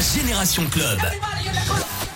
Génération 0.00 0.64
Club. 0.70 0.98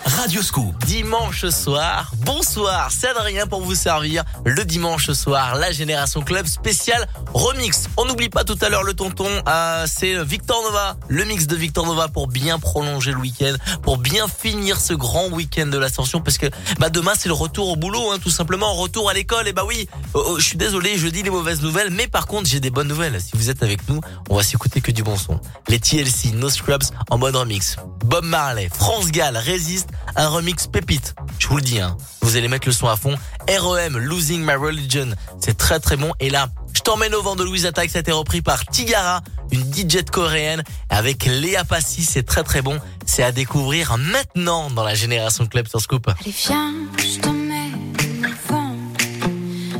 Radio 0.05 0.43
Scoop. 0.43 0.75
Dimanche 0.85 1.47
soir, 1.49 2.11
bonsoir, 2.25 2.91
c'est 2.91 3.07
Adrien 3.07 3.47
pour 3.47 3.61
vous 3.61 3.73
servir. 3.73 4.23
Le 4.45 4.63
dimanche 4.63 5.09
soir, 5.11 5.55
la 5.55 5.71
Génération 5.71 6.21
Club 6.21 6.45
spécial 6.45 7.07
remix. 7.33 7.87
On 7.97 8.05
n'oublie 8.05 8.29
pas 8.29 8.43
tout 8.43 8.57
à 8.61 8.69
l'heure 8.69 8.83
le 8.83 8.93
tonton, 8.93 9.27
euh, 9.47 9.85
c'est 9.87 10.23
Victor 10.23 10.61
Nova, 10.63 10.95
le 11.07 11.25
mix 11.25 11.47
de 11.47 11.55
Victor 11.55 11.87
Nova 11.87 12.07
pour 12.07 12.27
bien 12.27 12.59
prolonger 12.59 13.11
le 13.11 13.17
week-end, 13.17 13.55
pour 13.81 13.97
bien 13.97 14.27
finir 14.27 14.79
ce 14.79 14.93
grand 14.93 15.27
week-end 15.29 15.65
de 15.65 15.77
l'ascension, 15.77 16.21
parce 16.21 16.37
que 16.37 16.47
bah 16.79 16.89
demain 16.89 17.13
c'est 17.17 17.27
le 17.27 17.33
retour 17.33 17.69
au 17.69 17.75
boulot, 17.75 18.11
hein, 18.11 18.19
tout 18.21 18.29
simplement, 18.29 18.73
retour 18.73 19.09
à 19.09 19.13
l'école. 19.13 19.47
Et 19.47 19.53
bah 19.53 19.63
oui, 19.65 19.89
oh, 20.13 20.23
oh, 20.27 20.39
je 20.39 20.45
suis 20.45 20.57
désolé, 20.57 20.97
je 20.97 21.07
dis 21.07 21.23
les 21.23 21.31
mauvaises 21.31 21.61
nouvelles, 21.61 21.89
mais 21.89 22.07
par 22.07 22.27
contre 22.27 22.47
j'ai 22.47 22.59
des 22.59 22.69
bonnes 22.69 22.87
nouvelles. 22.87 23.19
Si 23.19 23.31
vous 23.33 23.49
êtes 23.49 23.63
avec 23.63 23.89
nous, 23.89 24.01
on 24.29 24.35
va 24.35 24.43
s'écouter 24.43 24.81
que 24.81 24.91
du 24.91 25.01
bon 25.01 25.17
son. 25.17 25.39
Les 25.67 25.79
TLC, 25.79 26.31
No 26.33 26.49
Scrubs 26.49 26.83
en 27.09 27.17
mode 27.17 27.35
remix. 27.35 27.77
Bob 28.05 28.23
Marley, 28.23 28.69
France 28.71 29.11
Gall, 29.11 29.35
Résiste, 29.35 29.89
un 30.15 30.27
remix 30.29 30.67
pépite. 30.67 31.15
Je 31.39 31.47
vous 31.47 31.57
le 31.57 31.61
dis, 31.61 31.79
hein. 31.79 31.97
Vous 32.21 32.37
allez 32.37 32.47
mettre 32.47 32.67
le 32.67 32.73
son 32.73 32.87
à 32.87 32.95
fond. 32.95 33.15
REM, 33.49 33.97
Losing 33.97 34.41
My 34.41 34.55
Religion. 34.55 35.09
C'est 35.39 35.57
très 35.57 35.79
très 35.79 35.97
bon. 35.97 36.11
Et 36.19 36.29
là, 36.29 36.47
je 36.73 36.81
t'emmène 36.81 37.13
au 37.15 37.21
vent 37.21 37.35
de 37.35 37.43
Louise 37.43 37.65
Attack. 37.65 37.89
Ça 37.89 37.99
a 37.99 38.01
été 38.01 38.11
repris 38.11 38.41
par 38.41 38.65
Tigara, 38.65 39.21
une 39.51 39.61
DJ 39.73 40.03
coréenne, 40.09 40.63
avec 40.89 41.25
Léa 41.25 41.63
Passy. 41.63 42.03
C'est 42.03 42.23
très 42.23 42.43
très 42.43 42.61
bon. 42.61 42.79
C'est 43.05 43.23
à 43.23 43.31
découvrir 43.31 43.97
maintenant 43.97 44.69
dans 44.69 44.83
la 44.83 44.95
Génération 44.95 45.45
Club 45.45 45.67
sur 45.67 45.81
Scoop. 45.81 46.07
Allez, 46.07 46.31
viens, 46.31 46.73
je 46.97 47.19
t'emmène 47.19 47.93
au 48.23 48.51
vent. 48.51 48.75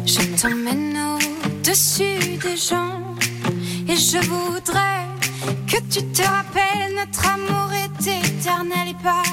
Je 0.05 0.41
t'emmène 0.41 0.97
au-dessus 0.97 2.37
des 2.37 2.57
gens. 2.57 3.01
Et 3.87 3.97
je 3.97 4.17
voudrais 4.27 5.05
que 5.67 5.77
tu 5.91 6.03
te 6.11 6.21
rappelles, 6.21 6.95
notre 6.95 7.27
amour 7.27 7.71
est 7.73 8.07
éternel 8.07 8.89
et 8.89 9.03
pas 9.03 9.23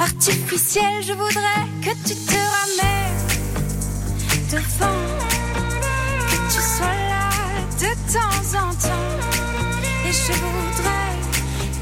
artificiel. 0.00 1.02
Je 1.02 1.12
voudrais 1.12 1.66
que 1.82 1.90
tu 2.06 2.14
te 2.14 2.40
ramènes 2.56 3.26
devant, 4.50 5.02
que 6.30 6.38
tu 6.52 6.60
sois 6.60 6.98
là 7.12 7.28
de 7.78 7.90
temps 8.12 8.58
en 8.58 8.70
temps. 8.74 9.10
Et 10.06 10.12
je 10.12 10.32
voudrais 10.32 11.14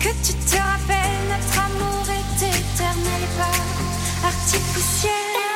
que 0.00 0.10
tu 0.26 0.34
te 0.34 0.56
rappelles, 0.56 1.24
notre 1.32 1.58
amour 1.66 2.04
est 2.10 2.46
éternel 2.46 3.24
pas 3.38 4.28
artificiel. 4.28 5.47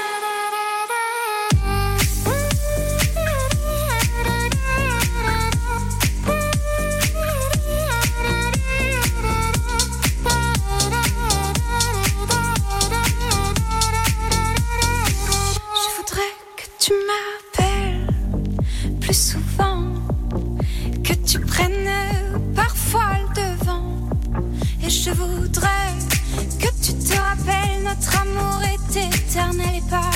Tu 16.84 16.92
m'appelles 17.06 18.08
plus 19.00 19.14
souvent, 19.14 19.84
que 21.04 21.12
tu 21.12 21.38
prennes 21.38 21.88
parfois 22.56 23.12
le 23.20 23.40
devant. 23.40 24.08
Et 24.84 24.90
je 24.90 25.10
voudrais 25.10 25.92
que 26.58 26.66
tu 26.84 26.92
te 26.94 27.14
rappelles, 27.14 27.84
notre 27.84 28.22
amour 28.22 28.60
est 28.64 28.96
éternel 28.96 29.76
et 29.76 29.88
pas 29.88 30.10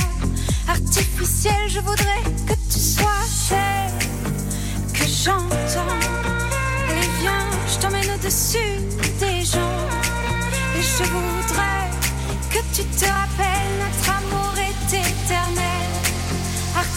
artificiel. 0.66 1.54
Je 1.68 1.78
voudrais 1.78 2.24
que 2.48 2.54
tu 2.54 2.80
sois 2.80 3.24
celle 3.28 3.92
que 4.92 5.06
j'entends. 5.06 6.00
Allez, 6.88 7.08
viens, 7.20 7.48
je 7.68 7.78
t'emmène 7.78 8.10
au-dessus 8.16 8.80
des 9.20 9.44
gens. 9.44 9.78
Et 10.76 10.82
je 10.82 11.04
voudrais 11.14 11.90
que 12.50 12.58
tu 12.74 12.82
te 12.82 13.04
rappelles, 13.04 13.72
notre 13.84 14.18
amour 14.18 14.52
est 14.58 14.96
éternel. 14.96 15.65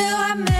que 0.00 0.06
tu 0.06 0.44
te 0.44 0.59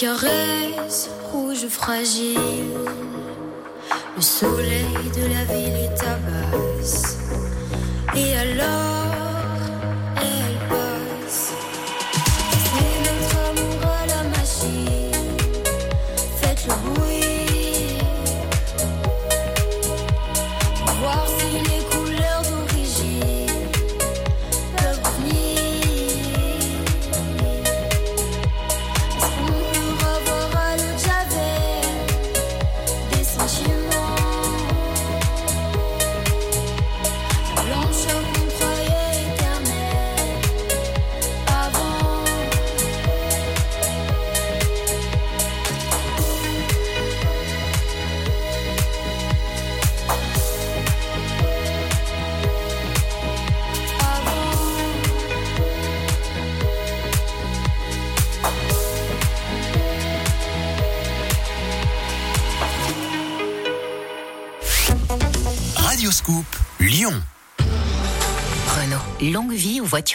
Les 0.00 0.06
caresses 0.06 1.10
rouges 1.30 1.66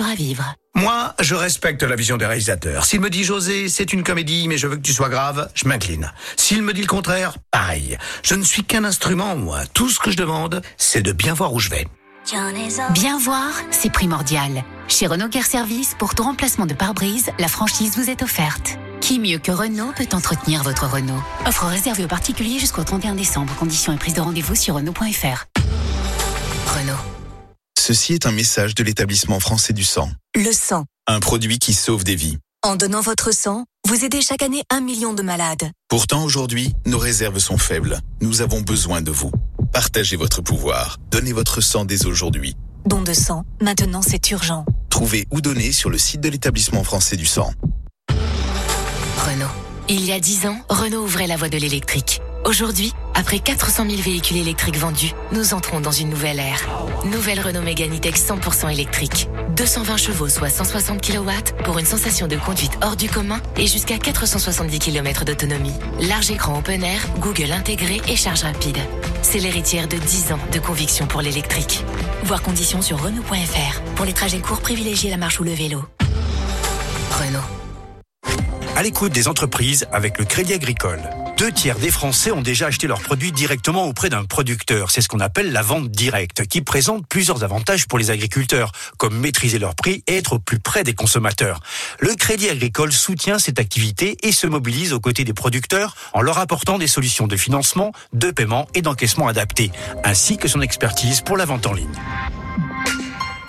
à 0.07 0.15
vivre. 0.15 0.55
Moi, 0.75 1.13
je 1.21 1.35
respecte 1.35 1.83
la 1.83 1.95
vision 1.95 2.17
des 2.17 2.25
réalisateurs. 2.25 2.85
S'il 2.85 2.99
me 2.99 3.09
dit 3.09 3.23
José, 3.23 3.69
c'est 3.69 3.93
une 3.93 4.03
comédie, 4.03 4.47
mais 4.47 4.57
je 4.57 4.67
veux 4.67 4.75
que 4.75 4.81
tu 4.81 4.93
sois 4.93 5.09
grave, 5.09 5.49
je 5.55 5.67
m'incline. 5.67 6.11
S'il 6.35 6.63
me 6.63 6.73
dit 6.73 6.81
le 6.81 6.87
contraire, 6.87 7.37
pareil. 7.51 7.97
Je 8.23 8.35
ne 8.35 8.43
suis 8.43 8.63
qu'un 8.63 8.83
instrument, 8.83 9.35
moi. 9.35 9.59
Tout 9.73 9.89
ce 9.89 9.99
que 9.99 10.11
je 10.11 10.17
demande, 10.17 10.61
c'est 10.77 11.01
de 11.01 11.13
bien 11.13 11.33
voir 11.33 11.53
où 11.53 11.59
je 11.59 11.69
vais. 11.69 11.87
Bien 12.91 13.19
voir, 13.19 13.51
c'est 13.69 13.91
primordial. 13.91 14.63
Chez 14.87 15.05
Renault 15.05 15.29
Care 15.29 15.45
Service, 15.45 15.95
pour 15.97 16.15
tout 16.15 16.23
remplacement 16.23 16.65
de 16.65 16.73
pare-brise, 16.73 17.29
la 17.37 17.47
franchise 17.47 17.95
vous 17.97 18.09
est 18.09 18.23
offerte. 18.23 18.77
Qui 18.99 19.19
mieux 19.19 19.37
que 19.37 19.51
Renault 19.51 19.93
peut 19.95 20.07
entretenir 20.13 20.63
votre 20.63 20.87
Renault? 20.87 21.21
Offre 21.45 21.67
réservée 21.67 22.03
aux 22.05 22.09
particuliers 22.09 22.57
jusqu'au 22.57 22.83
31 22.83 23.13
décembre. 23.13 23.53
Conditions 23.55 23.93
et 23.93 23.97
prise 23.97 24.15
de 24.15 24.21
rendez-vous 24.21 24.55
sur 24.55 24.75
Renault.fr. 24.75 25.45
Renault. 26.67 27.14
Ceci 27.87 28.13
est 28.13 28.25
un 28.25 28.31
message 28.31 28.73
de 28.73 28.83
l'établissement 28.83 29.39
français 29.39 29.71
du 29.71 29.83
sang. 29.83 30.09
Le 30.33 30.51
sang. 30.51 30.85
Un 31.05 31.19
produit 31.19 31.59
qui 31.59 31.75
sauve 31.75 32.03
des 32.03 32.15
vies. 32.15 32.39
En 32.63 32.75
donnant 32.75 33.01
votre 33.01 33.31
sang, 33.31 33.65
vous 33.87 34.03
aidez 34.03 34.23
chaque 34.23 34.41
année 34.41 34.63
un 34.71 34.81
million 34.81 35.13
de 35.13 35.21
malades. 35.21 35.69
Pourtant, 35.87 36.23
aujourd'hui, 36.23 36.73
nos 36.87 36.97
réserves 36.97 37.37
sont 37.37 37.59
faibles. 37.59 37.99
Nous 38.21 38.41
avons 38.41 38.61
besoin 38.61 39.01
de 39.03 39.11
vous. 39.11 39.29
Partagez 39.71 40.15
votre 40.15 40.41
pouvoir. 40.41 40.97
Donnez 41.11 41.31
votre 41.31 41.61
sang 41.61 41.85
dès 41.85 42.07
aujourd'hui. 42.07 42.55
Don 42.87 43.03
de 43.03 43.13
sang, 43.13 43.43
maintenant 43.61 44.01
c'est 44.01 44.31
urgent. 44.31 44.65
Trouvez 44.89 45.27
ou 45.29 45.39
donnez 45.39 45.71
sur 45.71 45.91
le 45.91 45.99
site 45.99 46.21
de 46.21 46.29
l'établissement 46.29 46.83
français 46.83 47.17
du 47.17 47.27
sang. 47.27 47.53
Renault. 48.09 49.45
Il 49.89 50.03
y 50.03 50.11
a 50.11 50.19
10 50.19 50.47
ans, 50.47 50.57
Renault 50.69 51.03
ouvrait 51.03 51.27
la 51.27 51.37
voie 51.37 51.49
de 51.49 51.59
l'électrique. 51.59 52.19
Aujourd'hui, 52.45 52.93
après 53.15 53.39
400 53.39 53.85
000 53.89 54.01
véhicules 54.01 54.37
électriques 54.37 54.77
vendus, 54.77 55.13
nous 55.31 55.53
entrons 55.53 55.79
dans 55.79 55.91
une 55.91 56.09
nouvelle 56.09 56.39
ère. 56.39 56.67
Nouvelle 57.05 57.39
Renault 57.39 57.61
Mégane 57.61 57.95
E-Tech 57.95 58.15
100% 58.15 58.71
électrique. 58.71 59.29
220 59.55 59.97
chevaux, 59.97 60.27
soit 60.27 60.49
160 60.49 61.01
kW, 61.01 61.31
pour 61.63 61.79
une 61.79 61.85
sensation 61.85 62.27
de 62.27 62.35
conduite 62.35 62.77
hors 62.81 62.97
du 62.97 63.09
commun 63.09 63.39
et 63.57 63.67
jusqu'à 63.67 63.97
470 63.97 64.79
km 64.79 65.23
d'autonomie. 65.23 65.73
Large 66.01 66.31
écran 66.31 66.59
open 66.59 66.83
air, 66.83 66.99
Google 67.19 67.51
intégré 67.53 68.01
et 68.07 68.17
charge 68.17 68.43
rapide. 68.43 68.77
C'est 69.21 69.39
l'héritière 69.39 69.87
de 69.87 69.97
10 69.97 70.33
ans 70.33 70.39
de 70.51 70.59
conviction 70.59 71.07
pour 71.07 71.21
l'électrique. 71.21 71.83
Voir 72.23 72.41
conditions 72.41 72.81
sur 72.81 73.01
Renault.fr. 73.01 73.81
Pour 73.95 74.05
les 74.05 74.13
trajets 74.13 74.39
courts, 74.39 74.59
privilégiez 74.59 75.09
la 75.09 75.17
marche 75.17 75.39
ou 75.39 75.43
le 75.43 75.53
vélo. 75.53 75.83
Renault. 77.11 77.39
À 78.75 78.83
l'écoute 78.83 79.13
des 79.13 79.29
entreprises 79.29 79.87
avec 79.93 80.19
le 80.19 80.25
Crédit 80.25 80.53
Agricole. 80.53 80.99
Deux 81.37 81.51
tiers 81.51 81.77
des 81.77 81.91
Français 81.91 82.31
ont 82.31 82.41
déjà 82.41 82.67
acheté 82.67 82.87
leurs 82.87 83.01
produits 83.01 83.33
directement 83.33 83.83
auprès 83.85 84.07
d'un 84.07 84.23
producteur. 84.23 84.89
C'est 84.89 85.01
ce 85.01 85.09
qu'on 85.09 85.19
appelle 85.19 85.51
la 85.51 85.61
vente 85.61 85.91
directe, 85.91 86.47
qui 86.47 86.61
présente 86.61 87.05
plusieurs 87.07 87.43
avantages 87.43 87.87
pour 87.87 87.99
les 87.99 88.09
agriculteurs, 88.09 88.71
comme 88.97 89.17
maîtriser 89.17 89.59
leurs 89.59 89.75
prix 89.75 90.01
et 90.07 90.15
être 90.15 90.33
au 90.33 90.39
plus 90.39 90.59
près 90.59 90.85
des 90.85 90.93
consommateurs. 90.93 91.59
Le 91.99 92.15
Crédit 92.15 92.49
Agricole 92.49 92.93
soutient 92.93 93.37
cette 93.37 93.59
activité 93.59 94.17
et 94.23 94.31
se 94.31 94.47
mobilise 94.47 94.93
aux 94.93 95.01
côtés 95.01 95.25
des 95.25 95.33
producteurs 95.33 95.95
en 96.13 96.21
leur 96.21 96.37
apportant 96.37 96.77
des 96.77 96.87
solutions 96.87 97.27
de 97.27 97.35
financement, 97.35 97.91
de 98.13 98.31
paiement 98.31 98.67
et 98.73 98.81
d'encaissement 98.81 99.27
adaptées, 99.27 99.71
ainsi 100.05 100.37
que 100.37 100.47
son 100.47 100.61
expertise 100.61 101.19
pour 101.19 101.35
la 101.35 101.43
vente 101.43 101.67
en 101.67 101.73
ligne. 101.73 101.99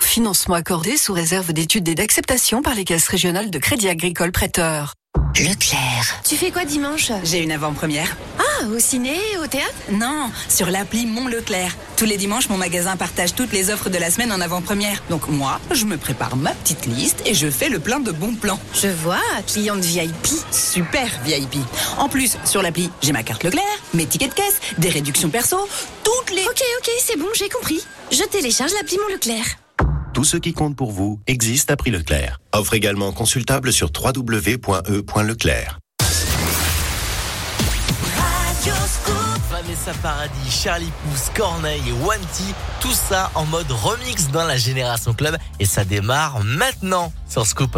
Financement 0.01 0.55
accordé 0.55 0.97
sous 0.97 1.13
réserve 1.13 1.53
d'études 1.53 1.87
et 1.87 1.95
d'acceptation 1.95 2.61
par 2.61 2.75
les 2.75 2.83
caisses 2.83 3.07
régionales 3.07 3.49
de 3.49 3.59
Crédit 3.59 3.87
Agricole 3.87 4.33
Prêteur. 4.33 4.93
Leclerc. 5.39 6.21
Tu 6.27 6.35
fais 6.35 6.51
quoi 6.51 6.65
dimanche 6.65 7.11
J'ai 7.23 7.43
une 7.43 7.51
avant-première. 7.51 8.15
Ah, 8.39 8.65
au 8.67 8.79
ciné, 8.79 9.15
au 9.41 9.47
théâtre 9.47 9.73
Non, 9.91 10.29
sur 10.49 10.69
l'appli 10.69 11.05
Mon 11.05 11.27
Leclerc. 11.27 11.75
Tous 11.95 12.05
les 12.05 12.17
dimanches, 12.17 12.49
mon 12.49 12.57
magasin 12.57 12.95
partage 12.97 13.33
toutes 13.33 13.51
les 13.51 13.69
offres 13.69 13.89
de 13.89 13.97
la 13.97 14.11
semaine 14.11 14.31
en 14.31 14.41
avant-première. 14.41 15.01
Donc 15.09 15.27
moi, 15.27 15.59
je 15.71 15.85
me 15.85 15.97
prépare 15.97 16.35
ma 16.35 16.51
petite 16.51 16.85
liste 16.85 17.21
et 17.25 17.33
je 17.33 17.49
fais 17.49 17.69
le 17.69 17.79
plein 17.79 17.99
de 17.99 18.11
bons 18.11 18.35
plans. 18.35 18.59
Je 18.73 18.87
vois, 18.87 19.21
cliente 19.47 19.79
VIP. 19.79 20.27
Super 20.51 21.07
VIP. 21.23 21.57
En 21.97 22.09
plus, 22.09 22.37
sur 22.45 22.61
l'appli, 22.61 22.89
j'ai 23.01 23.11
ma 23.11 23.23
carte 23.23 23.43
Leclerc, 23.43 23.63
mes 23.93 24.05
tickets 24.05 24.29
de 24.29 24.35
caisse, 24.35 24.59
des 24.77 24.89
réductions 24.89 25.29
perso, 25.29 25.57
toutes 26.03 26.31
les... 26.35 26.43
Ok, 26.43 26.63
ok, 26.79 26.91
c'est 26.99 27.17
bon, 27.17 27.27
j'ai 27.33 27.49
compris. 27.49 27.83
Je 28.11 28.23
télécharge 28.23 28.71
l'appli 28.73 28.97
Mon 28.97 29.13
Leclerc. 29.13 29.45
Tout 30.17 30.23
ce 30.23 30.37
qui 30.37 30.51
compte 30.51 30.75
pour 30.75 30.91
vous 30.91 31.21
existe 31.27 31.69
à 31.69 31.77
prix 31.77 31.91
Leclerc. 31.91 32.39
Offre 32.51 32.73
également 32.73 33.11
consultable 33.11 33.71
sur 33.71 33.91
www.e.leclerc. 33.95 35.77
Vanessa 39.51 39.93
Paradis, 40.01 40.49
Charlie 40.49 40.91
Pouce, 41.03 41.29
Corneille 41.35 41.83
et 41.87 42.03
Wanty, 42.03 42.55
tout 42.81 42.93
ça 42.93 43.29
en 43.35 43.45
mode 43.45 43.69
remix 43.69 44.29
dans 44.31 44.45
la 44.45 44.57
Génération 44.57 45.13
Club 45.13 45.37
et 45.59 45.65
ça 45.65 45.85
démarre 45.85 46.43
maintenant 46.43 47.13
sur 47.29 47.45
Scoop. 47.45 47.77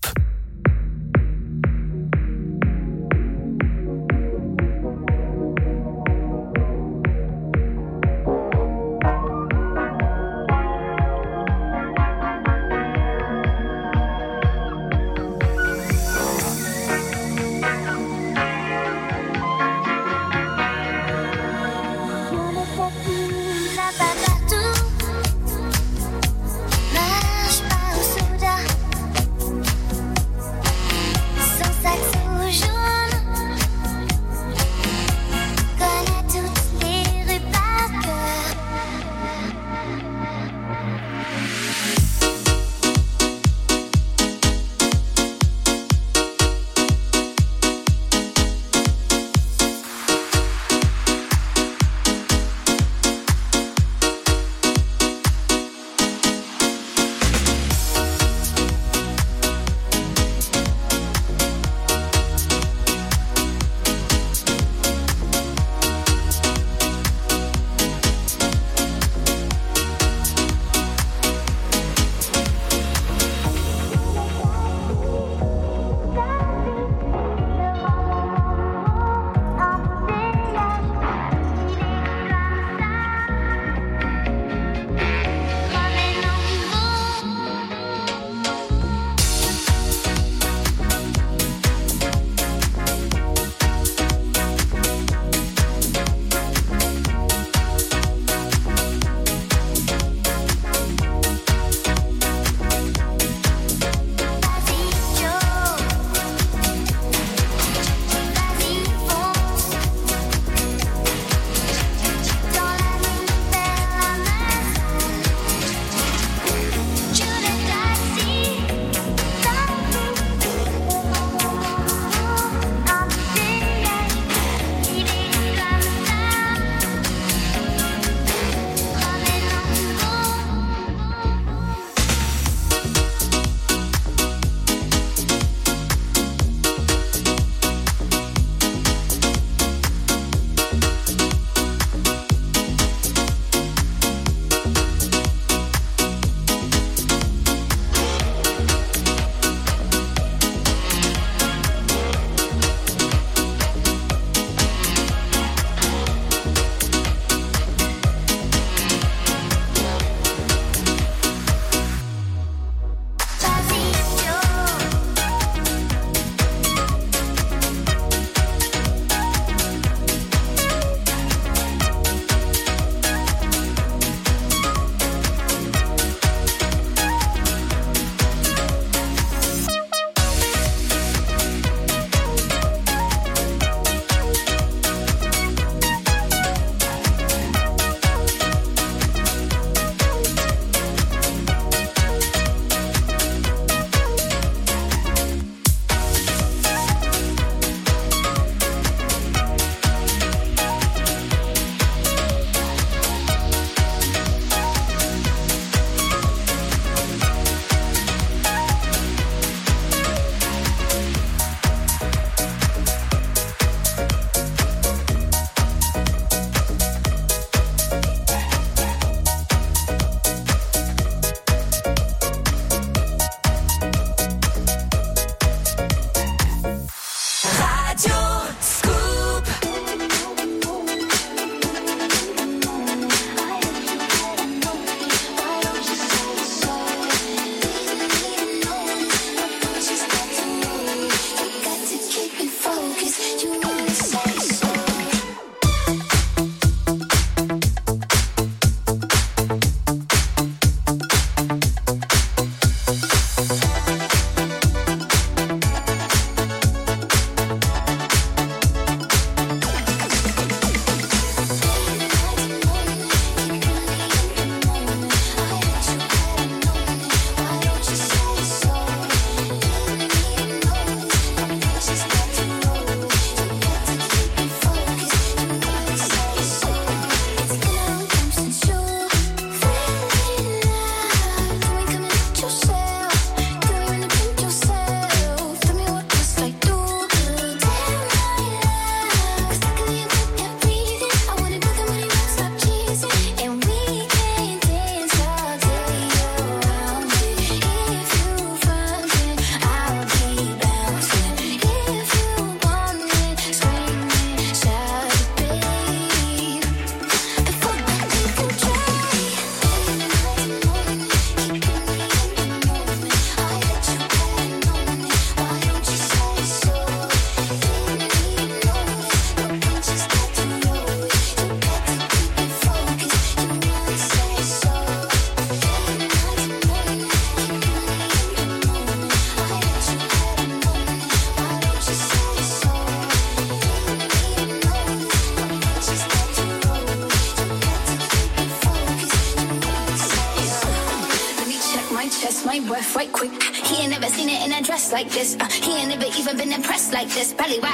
this 347.13 347.33
belly 347.33 347.59
why. 347.59 347.70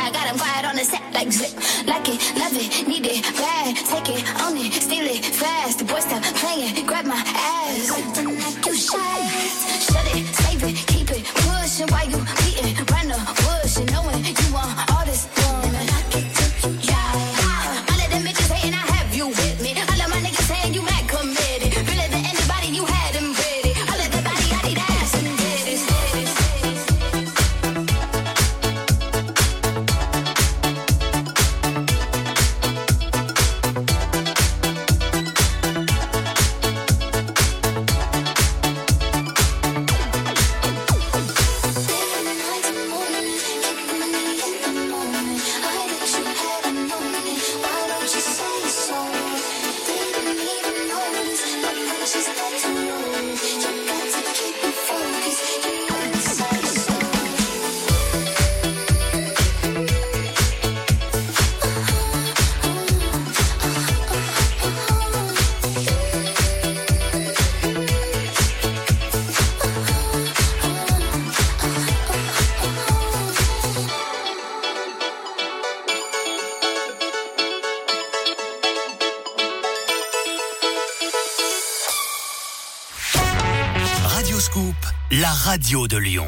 Radio 85.67 85.85
de 85.85 85.97
Lyon. 85.97 86.27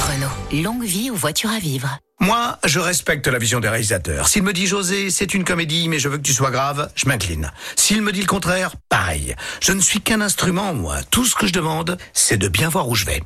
Renault, 0.00 0.62
longue 0.64 0.82
vie 0.82 1.10
aux 1.10 1.14
voitures 1.14 1.50
à 1.50 1.58
vivre. 1.58 1.98
Moi, 2.20 2.58
je 2.64 2.78
respecte 2.78 3.26
la 3.26 3.38
vision 3.38 3.60
des 3.60 3.68
réalisateurs. 3.68 4.28
S'il 4.28 4.44
me 4.44 4.54
dit 4.54 4.66
José, 4.66 5.10
c'est 5.10 5.34
une 5.34 5.44
comédie, 5.44 5.90
mais 5.90 5.98
je 5.98 6.08
veux 6.08 6.16
que 6.16 6.22
tu 6.22 6.32
sois 6.32 6.50
grave, 6.50 6.90
je 6.94 7.06
m'incline. 7.06 7.52
S'il 7.76 8.00
me 8.00 8.10
dit 8.10 8.22
le 8.22 8.26
contraire, 8.26 8.76
pareil. 8.88 9.36
Je 9.60 9.72
ne 9.72 9.82
suis 9.82 10.00
qu'un 10.00 10.22
instrument, 10.22 10.72
moi. 10.72 11.02
Tout 11.10 11.26
ce 11.26 11.34
que 11.34 11.46
je 11.46 11.52
demande, 11.52 11.98
c'est 12.14 12.38
de 12.38 12.48
bien 12.48 12.70
voir 12.70 12.88
où 12.88 12.94
je 12.94 13.04
vais. 13.04 13.22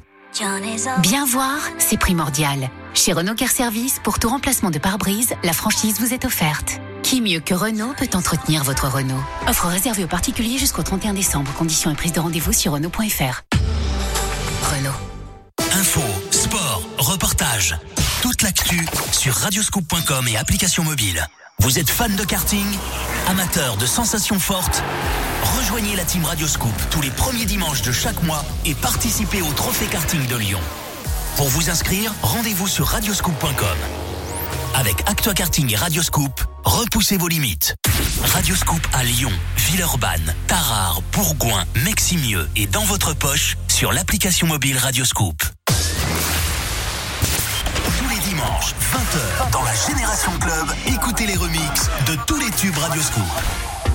Bien 1.00 1.24
voir, 1.24 1.60
c'est 1.78 2.00
primordial. 2.00 2.68
Chez 2.92 3.12
Renault 3.12 3.36
Care 3.36 3.52
Service, 3.52 4.00
pour 4.02 4.18
tout 4.18 4.28
remplacement 4.28 4.72
de 4.72 4.80
pare-brise, 4.80 5.34
la 5.44 5.52
franchise 5.52 6.00
vous 6.00 6.12
est 6.12 6.24
offerte. 6.24 6.80
Qui 7.04 7.20
mieux 7.20 7.38
que 7.38 7.54
Renault 7.54 7.94
peut 7.96 8.10
entretenir 8.14 8.64
votre 8.64 8.88
Renault? 8.88 9.22
Offre 9.46 9.68
réservée 9.68 10.02
aux 10.02 10.08
particuliers 10.08 10.58
jusqu'au 10.58 10.82
31 10.82 11.14
décembre. 11.14 11.52
Conditions 11.52 11.92
et 11.92 11.94
prise 11.94 12.12
de 12.12 12.18
rendez-vous 12.18 12.52
sur 12.52 12.72
Renault.fr. 12.72 13.44
sur 19.12 19.34
radioscoop.com 19.34 20.26
et 20.28 20.36
application 20.36 20.82
mobile. 20.82 21.24
Vous 21.60 21.78
êtes 21.78 21.88
fan 21.88 22.14
de 22.16 22.24
karting 22.24 22.66
Amateur 23.28 23.76
de 23.76 23.86
sensations 23.86 24.40
fortes? 24.40 24.82
Rejoignez 25.56 25.94
la 25.94 26.04
team 26.04 26.24
Radioscoop 26.24 26.72
tous 26.90 27.00
les 27.00 27.10
premiers 27.10 27.44
dimanches 27.44 27.82
de 27.82 27.92
chaque 27.92 28.20
mois 28.24 28.44
et 28.64 28.74
participez 28.74 29.40
au 29.40 29.52
Trophée 29.52 29.86
Karting 29.86 30.26
de 30.26 30.36
Lyon. 30.36 30.60
Pour 31.36 31.48
vous 31.48 31.70
inscrire, 31.70 32.12
rendez-vous 32.22 32.66
sur 32.66 32.86
radioscoop.com. 32.86 33.78
Avec 34.74 34.96
Actua 35.06 35.34
Karting 35.34 35.72
et 35.72 35.76
Radioscoop, 35.76 36.40
repoussez 36.64 37.18
vos 37.18 37.28
limites. 37.28 37.76
Radioscoop 38.24 38.84
à 38.92 39.04
Lyon, 39.04 39.32
Villeurbanne, 39.58 40.34
Tarare, 40.48 41.02
Bourgoin, 41.12 41.64
Meximieux 41.84 42.48
et 42.56 42.66
dans 42.66 42.84
votre 42.84 43.14
poche 43.14 43.56
sur 43.68 43.92
l'application 43.92 44.48
mobile 44.48 44.76
Radioscoop. 44.76 45.40
Tous 48.56 48.62
les 48.62 48.72
dimanches, 48.72 48.74
20h, 48.92 49.50
dans 49.50 49.62
la 49.62 49.74
Génération 49.74 50.32
Club, 50.40 50.66
écoutez 50.86 51.26
les 51.26 51.36
remixes 51.36 51.90
de 52.06 52.16
tous 52.26 52.36
les 52.38 52.50
tubes 52.50 52.76
Radioscoop. 52.76 53.22
Génération 53.22 53.85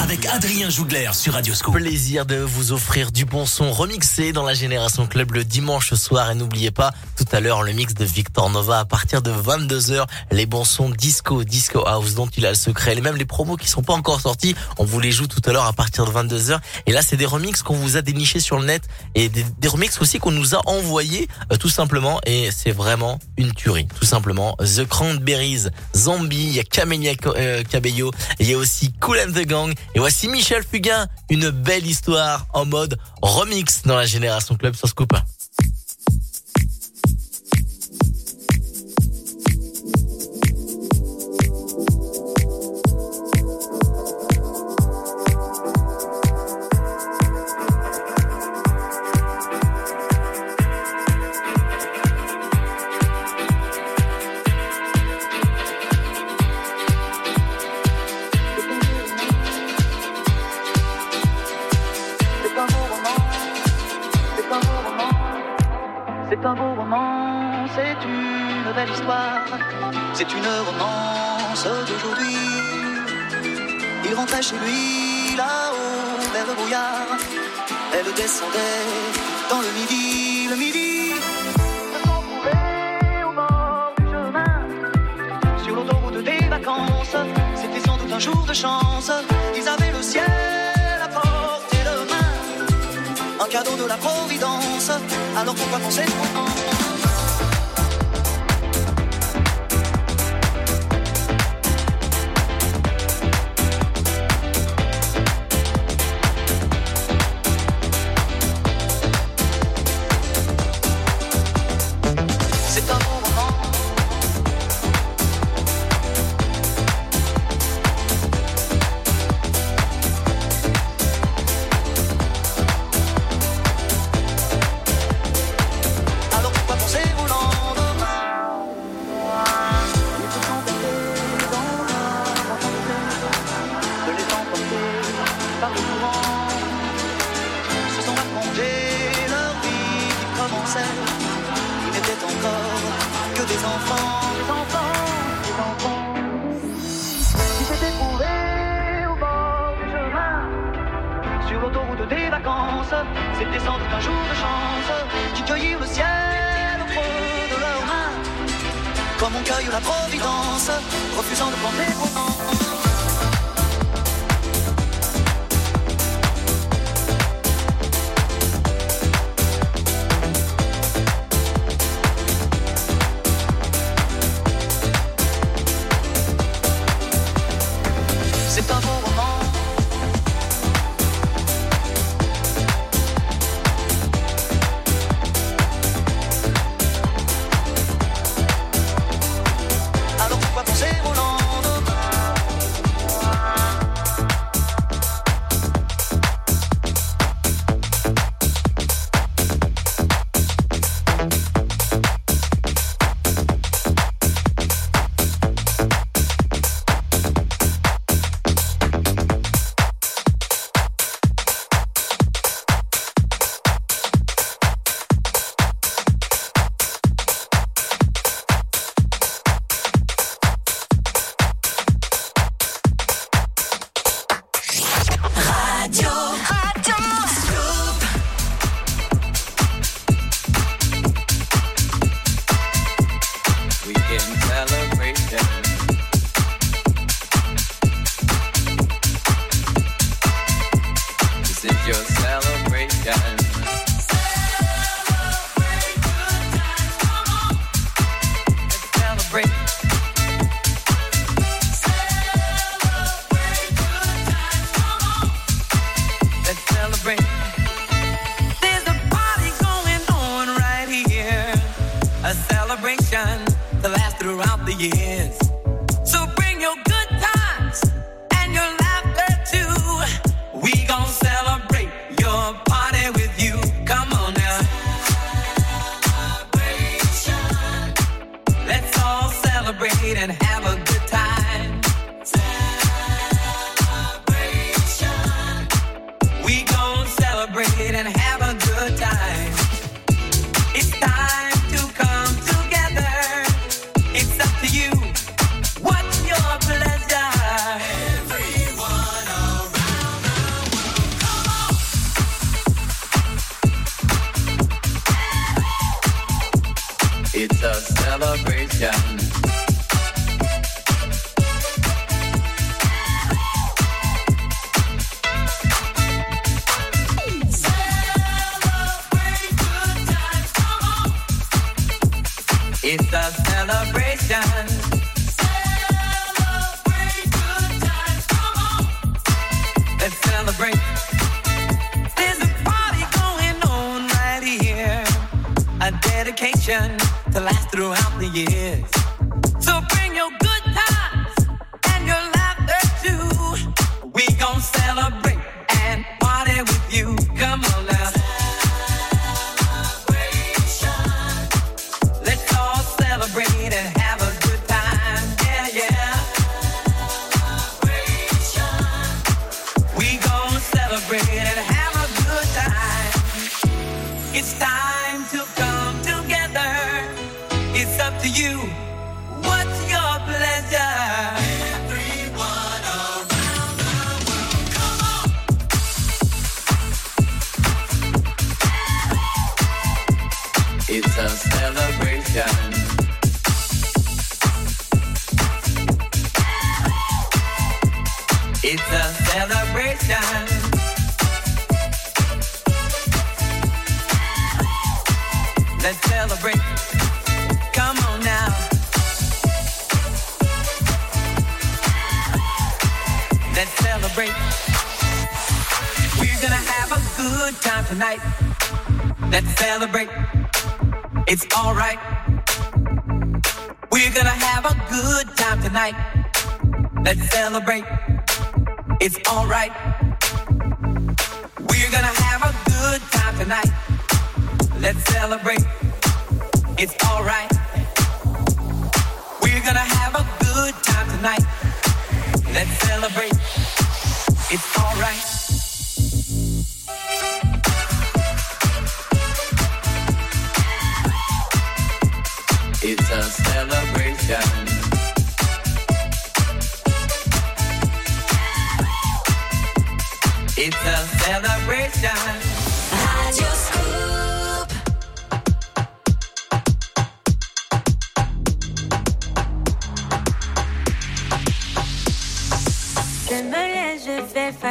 Avec 0.00 0.24
Adrien 0.24 0.70
Jougler 0.70 1.10
sur 1.12 1.34
Radio 1.34 1.52
Scoop. 1.52 1.74
Plaisir 1.74 2.24
de 2.24 2.36
vous 2.36 2.72
offrir 2.72 3.12
du 3.12 3.26
bon 3.26 3.44
son 3.44 3.70
remixé 3.70 4.32
dans 4.32 4.42
la 4.42 4.54
Génération 4.54 5.06
Club 5.06 5.32
le 5.32 5.44
dimanche 5.44 5.92
soir. 5.92 6.30
Et 6.30 6.34
n'oubliez 6.34 6.70
pas, 6.70 6.94
tout 7.26 7.36
à 7.36 7.40
l'heure, 7.40 7.62
le 7.62 7.72
mix 7.72 7.94
de 7.94 8.04
Victor 8.04 8.50
Nova 8.50 8.80
à 8.80 8.84
partir 8.84 9.22
de 9.22 9.30
22h. 9.30 10.06
Les 10.30 10.46
bons 10.46 10.64
sons 10.64 10.90
disco, 10.90 11.44
disco 11.44 11.86
house 11.86 12.14
dont 12.14 12.28
il 12.36 12.46
a 12.46 12.50
le 12.50 12.54
secret. 12.54 12.96
Et 12.96 13.00
même 13.00 13.16
les 13.16 13.24
promos 13.24 13.56
qui 13.56 13.68
sont 13.68 13.82
pas 13.82 13.94
encore 13.94 14.20
sortis, 14.20 14.54
on 14.78 14.84
vous 14.84 15.00
les 15.00 15.10
joue 15.10 15.26
tout 15.26 15.40
à 15.44 15.52
l'heure 15.52 15.66
à 15.66 15.72
partir 15.72 16.04
de 16.04 16.10
22h. 16.10 16.58
Et 16.86 16.92
là, 16.92 17.02
c'est 17.02 17.16
des 17.16 17.26
remixes 17.26 17.62
qu'on 17.62 17.74
vous 17.74 17.96
a 17.96 18.02
dénichés 18.02 18.40
sur 18.40 18.58
le 18.58 18.66
net 18.66 18.82
et 19.14 19.28
des, 19.28 19.44
des 19.58 19.68
remixes 19.68 20.00
aussi 20.00 20.18
qu'on 20.18 20.30
nous 20.30 20.54
a 20.54 20.60
envoyés 20.68 21.28
euh, 21.52 21.56
tout 21.56 21.68
simplement. 21.68 22.20
Et 22.26 22.50
c'est 22.52 22.72
vraiment 22.72 23.18
une 23.36 23.52
tuerie, 23.52 23.88
tout 23.98 24.06
simplement. 24.06 24.56
The 24.58 24.86
Cranberries, 24.86 25.68
Zombie, 25.96 26.44
il 26.44 26.56
y 26.56 26.60
a 26.60 26.64
Camélia 26.64 27.12
euh, 27.26 27.64
Cabello, 27.64 28.12
il 28.38 28.48
y 28.48 28.54
a 28.54 28.56
aussi 28.56 28.92
Cool 29.00 29.18
and 29.18 29.32
the 29.32 29.46
Gang. 29.46 29.74
Et 29.94 29.98
voici 29.98 30.28
Michel 30.28 30.62
Fugain, 30.62 31.06
une 31.30 31.50
belle 31.50 31.86
histoire 31.86 32.46
en 32.52 32.66
mode 32.66 32.98
remix 33.22 33.82
dans 33.84 33.96
la 33.96 34.06
Génération 34.06 34.56
Club 34.56 34.76
sur 34.76 34.88
Scoop. 34.88 35.12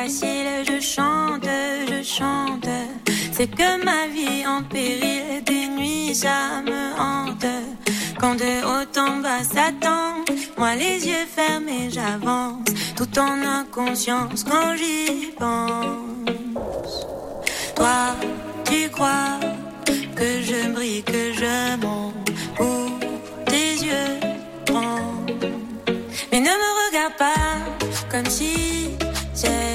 Je 0.03 0.79
chante, 0.81 1.47
je 1.87 2.03
chante. 2.03 2.67
C'est 3.31 3.47
que 3.47 3.83
ma 3.83 4.07
vie 4.07 4.45
en 4.45 4.61
péril, 4.63 5.43
des 5.45 5.67
nuits 5.67 6.13
ça 6.13 6.61
me 6.65 6.99
hante. 6.99 7.45
Quand 8.19 8.35
de 8.35 8.63
haut 8.65 8.99
en 8.99 9.17
bas 9.21 9.43
s'attend, 9.43 10.23
moi 10.57 10.75
les 10.75 11.07
yeux 11.07 11.25
fermés 11.33 11.89
j'avance, 11.89 12.65
tout 12.95 13.19
en 13.19 13.41
inconscience 13.41 14.43
quand 14.43 14.75
j'y 14.75 15.31
pense. 15.37 17.07
Toi, 17.75 18.15
tu 18.65 18.89
crois 18.89 19.39
que 20.15 20.41
je 20.41 20.71
brille, 20.71 21.03
que 21.03 21.33
je 21.33 21.77
monte 21.85 22.31
pour 22.55 22.99
tes 23.45 23.73
yeux 23.85 24.19
grands. 24.65 25.25
Mais 26.31 26.39
ne 26.39 26.45
me 26.63 26.87
regarde 26.87 27.17
pas 27.17 27.33
comme 28.09 28.29
si 28.29 28.75
facile. 29.45 29.74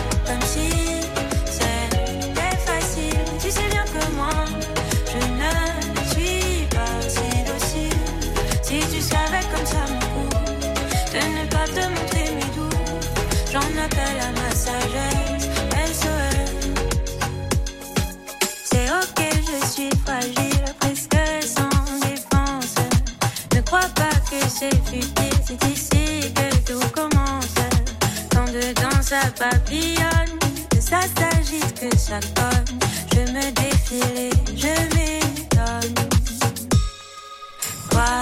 à 13.83 14.31
ma 14.39 14.55
sagesse. 14.55 15.49
C'est 18.63 18.89
ok, 18.89 19.19
je 19.47 19.65
suis 19.67 19.89
fragile, 20.05 20.65
presque 20.79 21.17
sans 21.45 21.99
défense. 21.99 22.75
Ne 23.55 23.61
crois 23.61 23.89
pas 23.95 24.15
que 24.29 24.39
c'est 24.47 24.75
futile, 24.85 25.39
c'est 25.45 25.63
ici 25.67 26.31
que 26.33 26.71
tout 26.71 26.87
commence. 26.93 27.55
Quand 28.33 28.45
dedans 28.45 29.01
ça 29.01 29.21
papillonne, 29.37 30.39
que 30.69 30.79
ça 30.79 31.01
s'agite, 31.17 31.79
que 31.79 31.97
ça 31.97 32.19
cogne. 32.35 32.79
Je 33.13 33.21
me 33.31 33.51
défile 33.51 34.17
et 34.17 34.31
je 34.55 34.73
m'étonne. 34.95 35.95
Toi, 37.89 38.21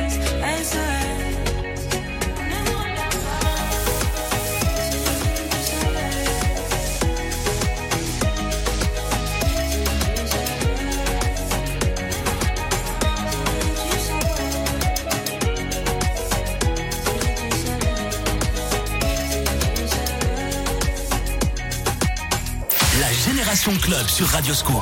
Génération 23.51 23.77
Club 23.81 24.07
sur 24.07 24.27
Radio 24.27 24.53
Scoop. 24.53 24.81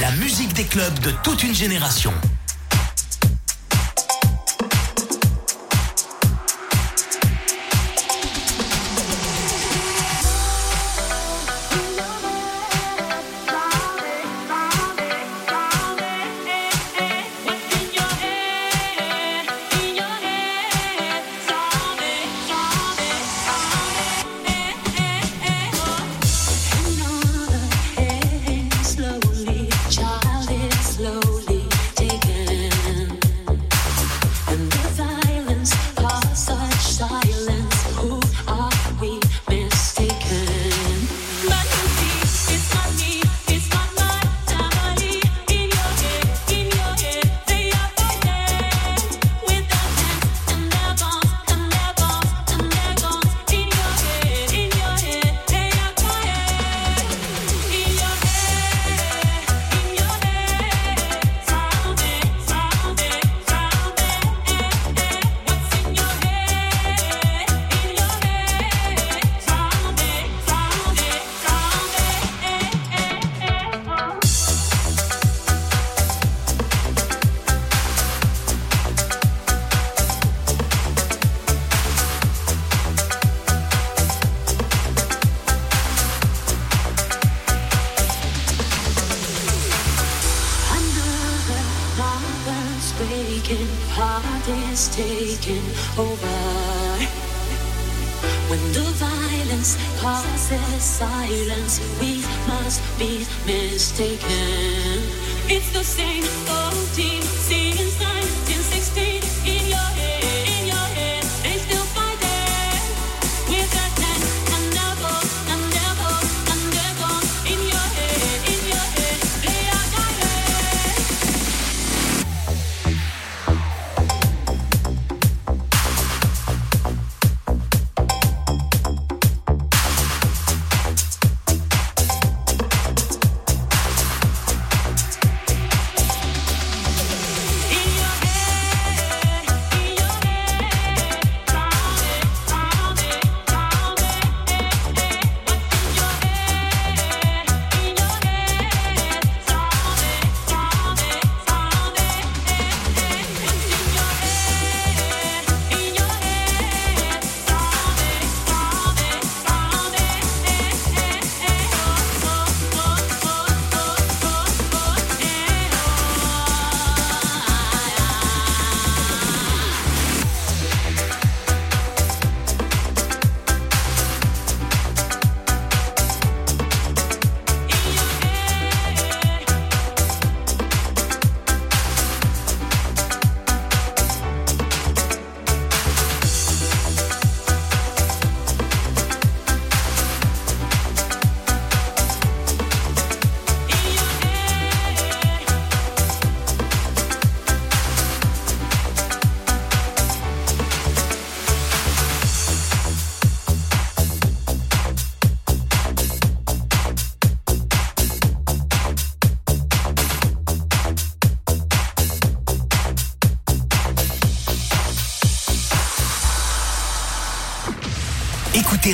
La 0.00 0.10
musique 0.16 0.52
des 0.52 0.64
clubs 0.64 0.98
de 0.98 1.12
toute 1.22 1.44
une 1.44 1.54
génération. 1.54 2.12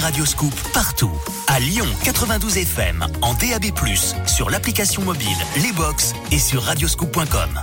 écoutez 0.01 0.07
Radioscoop 0.07 0.55
partout. 0.72 1.11
À 1.46 1.61
Lyon 1.61 1.86
92 2.05 2.57
FM, 2.59 3.07
en 3.22 3.34
DAB, 3.34 3.66
sur 4.26 4.51
l'application 4.51 5.03
mobile, 5.03 5.36
les 5.62 5.72
box 5.72 6.12
et 6.30 6.38
sur 6.38 6.62
radioscoop.com. 6.62 7.61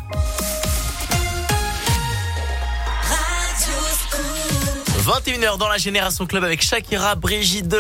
21h 5.04 5.58
dans 5.58 5.70
la 5.70 5.78
Génération 5.78 6.26
Club 6.26 6.44
avec 6.44 6.62
Shakira, 6.62 7.16
Brigitte 7.16 7.68
de 7.68 7.78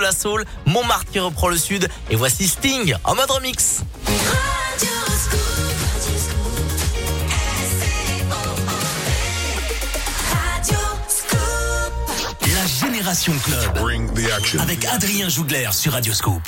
Montmartre 0.66 1.12
qui 1.12 1.20
reprend 1.20 1.49
le 1.49 1.58
sud 1.58 1.89
et 2.10 2.16
voici 2.16 2.47
Sting 2.47 2.95
en 3.03 3.16
mode 3.16 3.30
remix. 3.30 3.82
Avec 14.60 14.86
Adrien 14.86 15.30
Jougler 15.30 15.70
sur 15.72 15.93
Radioscope. 15.93 16.48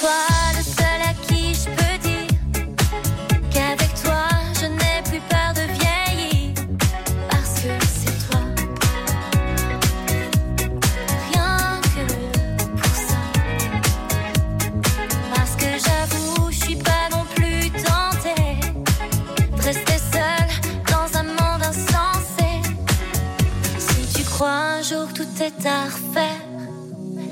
Toi 0.00 0.35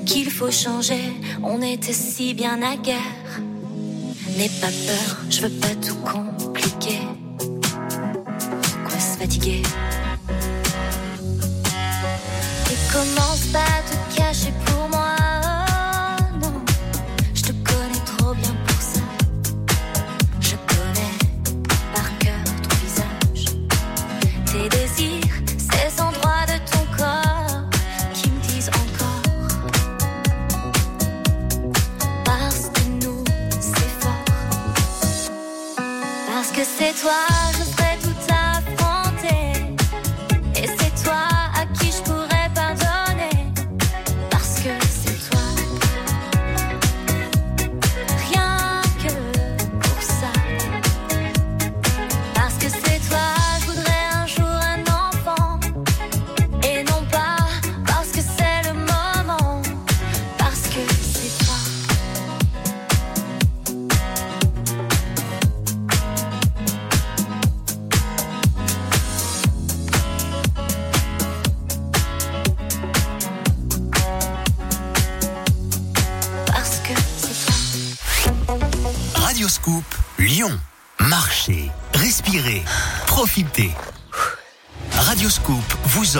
qu'il 0.05 0.29
faut 0.29 0.51
changer, 0.51 1.01
on 1.43 1.61
était 1.61 1.93
si 1.93 2.33
bien 2.33 2.61
à 2.61 2.77
guerre. 2.77 3.41
N'aie 4.37 4.49
pas 4.61 4.67
peur, 4.67 5.17
je 5.29 5.41
veux 5.41 5.49
pas 5.49 5.75
tout 5.75 5.95
compliquer. 5.95 6.99
Quoi 8.87 8.99
se 8.99 9.17
fatiguer? 9.17 9.61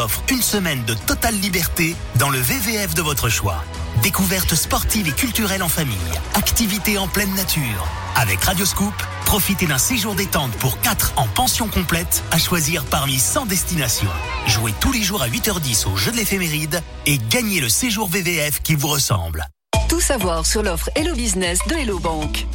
Offre 0.06 0.22
une 0.30 0.42
semaine 0.42 0.84
de 0.86 0.94
totale 0.94 1.34
liberté 1.34 1.96
dans 2.20 2.30
le 2.30 2.38
VVF 2.38 2.94
de 2.94 3.02
votre 3.02 3.28
choix. 3.28 3.64
Découvertes 4.04 4.54
sportives 4.54 5.08
et 5.08 5.12
culturelles 5.12 5.64
en 5.64 5.68
famille, 5.68 5.96
activités 6.36 7.00
en 7.00 7.08
pleine 7.08 7.34
nature. 7.34 7.88
Avec 8.16 8.44
Radioscoop, 8.44 8.94
profitez 9.26 9.66
d'un 9.66 9.80
séjour 9.80 10.14
détente 10.14 10.52
pour 10.58 10.80
4 10.82 11.14
en 11.16 11.26
pension 11.26 11.68
complète 11.68 12.24
à 12.30 12.38
choisir 12.38 12.86
parmi 12.86 13.18
100 13.18 13.48
destinations. 13.48 14.12
Jouez 14.46 14.76
tous 14.80 14.92
les 14.92 15.02
jours 15.02 15.24
à 15.24 15.28
8h10 15.28 15.88
au 15.92 15.98
jeu 15.98 16.12
de 16.12 16.18
l'éphéméride 16.18 16.84
et 17.08 17.18
gagnez 17.32 17.60
le 17.60 17.70
séjour 17.70 18.08
VVF 18.08 18.62
qui 18.62 18.76
vous 18.76 18.90
ressemble. 18.90 19.48
Tout 19.90 20.02
savoir 20.02 20.46
sur 20.46 20.62
l'offre 20.62 20.92
Hello 20.96 21.16
Business 21.16 21.58
de 21.68 21.74
Hello 21.74 21.98
Bank. 21.98 22.46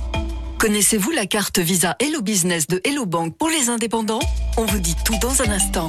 Connaissez-vous 0.58 1.10
la 1.10 1.26
carte 1.26 1.58
Visa 1.58 1.96
Hello 1.98 2.22
Business 2.22 2.68
de 2.68 2.80
Hello 2.84 3.06
Bank 3.06 3.36
pour 3.36 3.48
les 3.48 3.70
indépendants? 3.70 4.20
On 4.56 4.66
vous 4.66 4.78
dit 4.78 4.94
tout 5.04 5.16
dans 5.20 5.42
un 5.42 5.50
instant. 5.50 5.88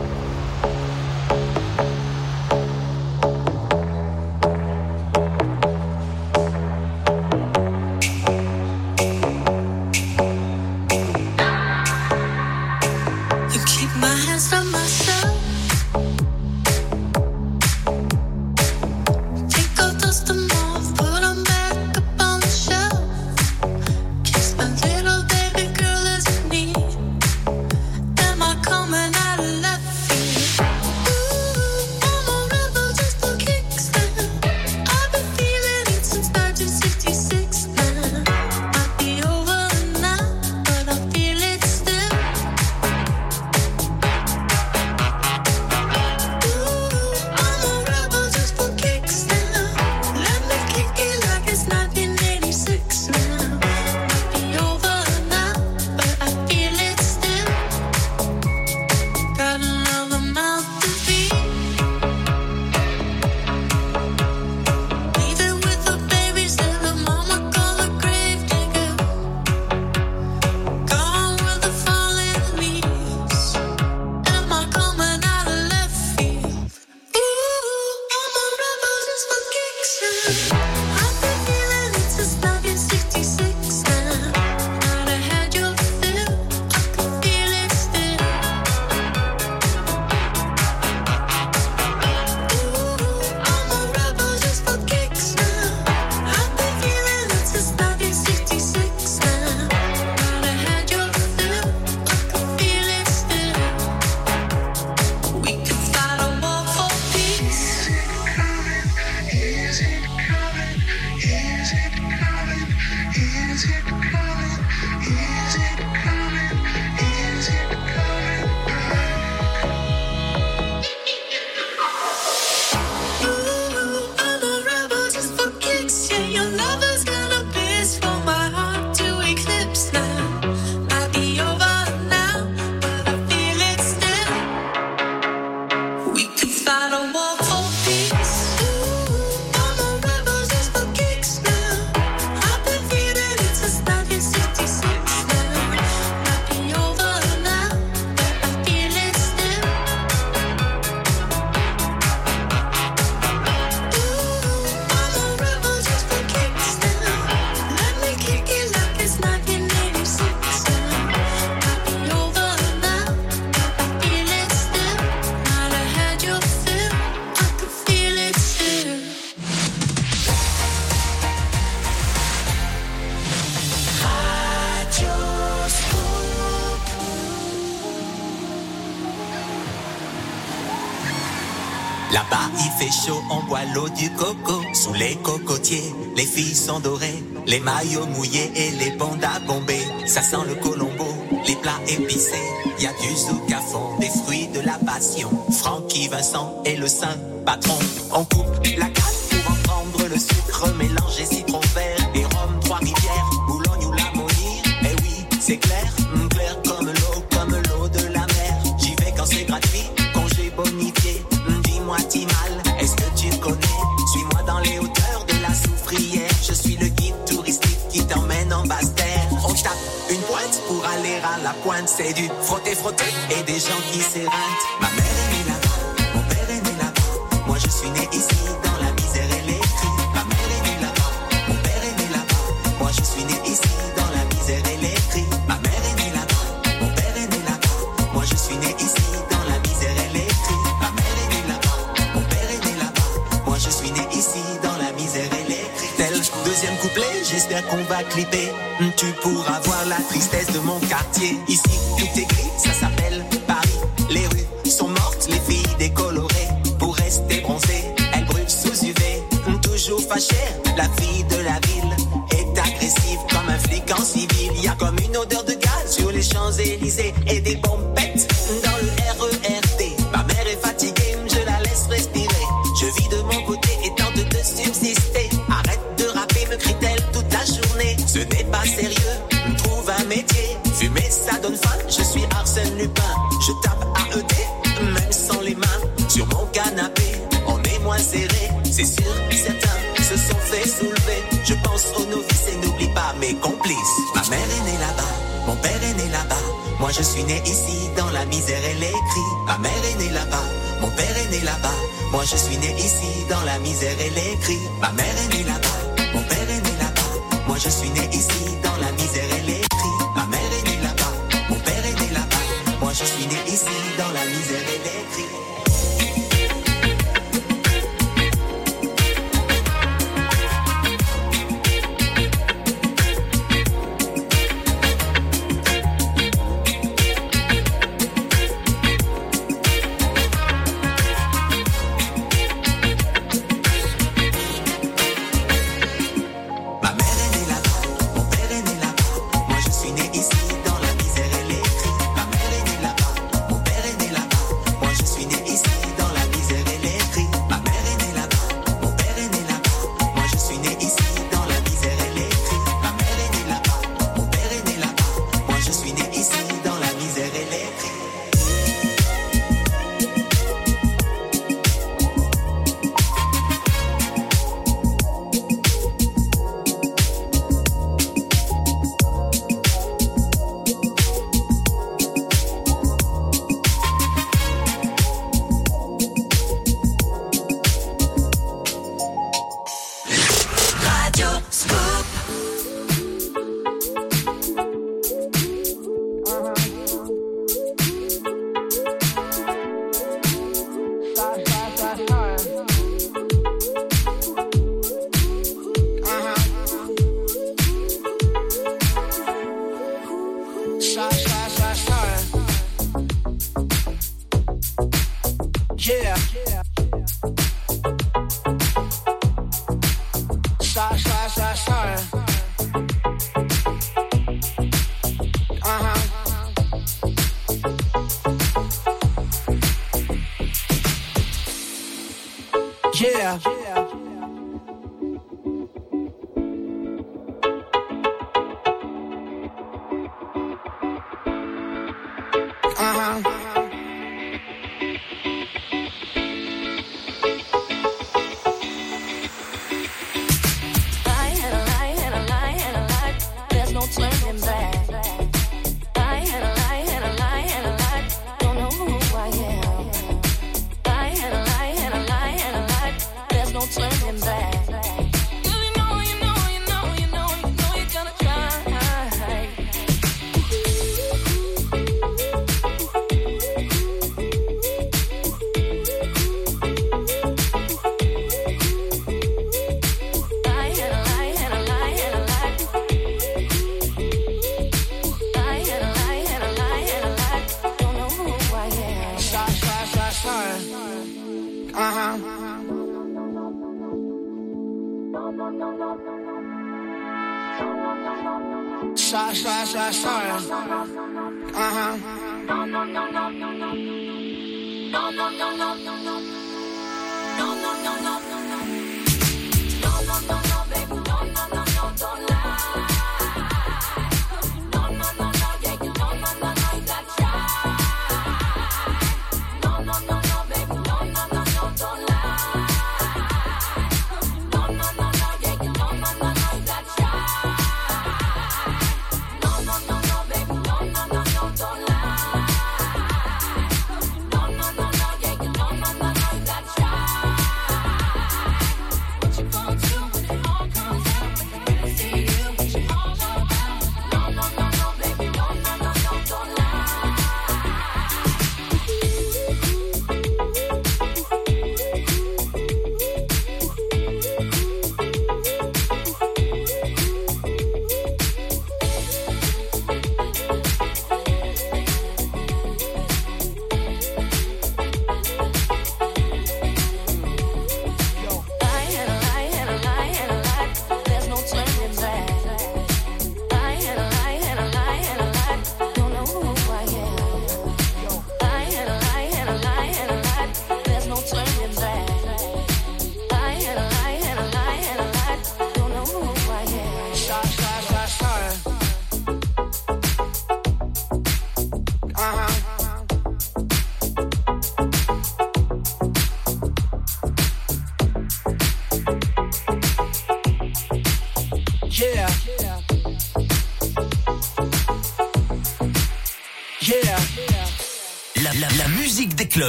les 187.47 187.59
maillots 187.59 188.05
mouillés 188.07 188.51
et 188.55 188.71
les 188.71 188.91
pandas 188.91 189.39
bombés. 189.47 189.85
Ça 190.05 190.21
sent 190.21 190.45
le 190.47 190.55
colombo, 190.55 191.05
les 191.47 191.55
plats 191.55 191.79
épicés. 191.87 192.47
Y 192.79 192.85
a 192.85 192.93
du 192.93 193.15
zouk 193.15 193.51
à 193.51 193.59
fond, 193.59 193.97
des 193.99 194.07
fruits 194.07 194.47
de 194.47 194.61
la 194.61 194.77
passion. 194.85 195.29
Francky 195.51 196.07
Vincent 196.07 196.61
est 196.65 196.75
le 196.75 196.87
saint 196.87 197.17
patron. 197.45 197.77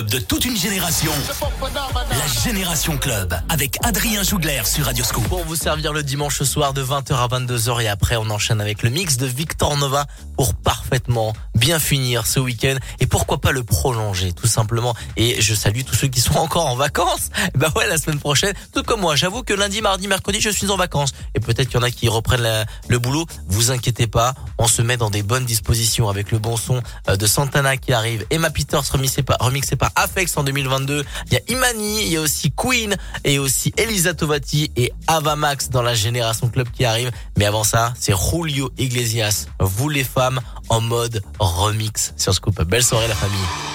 De 0.01 0.19
toute 0.19 0.47
une 0.47 0.57
génération. 0.57 1.13
La 1.61 2.43
Génération 2.43 2.97
Club. 2.97 3.35
Avec 3.51 3.77
Adrien 3.85 4.23
Jougler 4.23 4.63
sur 4.65 4.87
Radioscoop. 4.87 5.29
Pour 5.29 5.45
vous 5.45 5.55
servir 5.55 5.93
le 5.93 6.03
dimanche 6.03 6.43
soir 6.45 6.73
de 6.73 6.83
20h 6.83 7.13
à 7.13 7.29
22h 7.29 7.83
et 7.83 7.89
après 7.89 8.17
on 8.17 8.31
enchaîne 8.31 8.63
avec 8.63 8.83
le 8.83 8.89
mix 8.89 9.19
de 9.19 9.27
Victor 9.27 9.77
Nova 9.77 10.07
pour 10.37 10.55
parfaitement 10.55 11.35
bien 11.55 11.79
finir 11.79 12.27
ce 12.27 12.41
week-end 12.41 12.77
et 13.01 13.07
pourquoi 13.07 13.39
pas 13.39 13.53
le 13.53 13.65
prolonger 13.65 14.33
tout 14.33 14.47
simplement. 14.47 14.95
Et 15.19 15.43
je 15.43 15.55
salue 15.55 15.83
tous 15.83 15.95
ceux 15.95 16.09
qui 16.09 16.23
sont 16.23 16.37
encore 16.37 16.67
en 16.67 16.77
vacances. 16.77 17.29
Bah 17.55 17.71
ouais, 17.77 17.87
la 17.87 17.99
semaine 17.99 18.19
prochaine, 18.19 18.55
tout 18.73 18.83
comme 18.83 19.01
moi. 19.01 19.15
J'avoue 19.15 19.43
que 19.43 19.53
lundi, 19.53 19.83
mardi, 19.83 20.09
mercredi, 20.09 20.41
je 20.41 20.51
suis 20.51 20.71
en 20.71 20.77
vacances 20.77 21.13
et 21.35 21.41
peut-être 21.41 21.69
qu'il 21.69 21.79
y 21.79 21.83
en 21.83 21.87
a 21.87 21.91
qui 21.91 22.09
reprennent 22.09 22.67
le 22.89 22.99
boulot. 22.99 23.27
Vous 23.49 23.71
inquiétez 23.71 24.07
pas, 24.07 24.35
on 24.63 24.69
se 24.69 24.81
met 24.81 24.97
dans 24.97 25.11
des 25.11 25.25
bonnes 25.25 25.45
dispositions 25.45 26.09
avec 26.09 26.31
le 26.31 26.39
bon 26.39 26.57
son 26.57 26.81
euh, 27.09 27.17
de 27.17 27.27
Santana 27.27 27.77
qui 27.77 27.93
arrive, 27.93 28.25
Emma 28.31 28.49
Peters 28.49 28.85
remixé 28.93 29.25
par, 29.25 29.39
remixé 29.41 29.75
par 29.75 29.91
Afex 29.97 30.37
en 30.37 30.45
2022. 30.45 31.05
Il 31.27 31.35
y 31.35 31.37
a 31.37 31.41
Imani, 31.49 32.03
il 32.03 32.13
y 32.13 32.17
a 32.17 32.21
aussi 32.21 32.53
Queen 32.53 32.97
et 33.25 33.41
aussi 33.41 33.75
Elisa 33.77 34.15
Tovati 34.15 34.71
et 34.77 34.93
Ava 35.09 35.35
Max 35.35 35.69
dans 35.69 35.83
la 35.83 35.95
Génération 35.95 36.49
Club 36.49 36.69
qui 36.71 36.85
arrive. 36.85 37.11
Mais 37.37 37.45
avant 37.45 37.65
ça, 37.65 37.93
c'est 37.99 38.15
Julio 38.17 38.71
Iglesias, 38.79 39.47
vous 39.59 39.89
les 39.89 40.05
femmes, 40.05 40.41
en 40.69 40.81
mode 40.81 41.23
remix 41.41 42.15
sur 42.17 42.33
Scoop. 42.33 42.63
Belle 42.63 42.85
soirée 42.85 43.09
la 43.09 43.17
famille. 43.17 43.72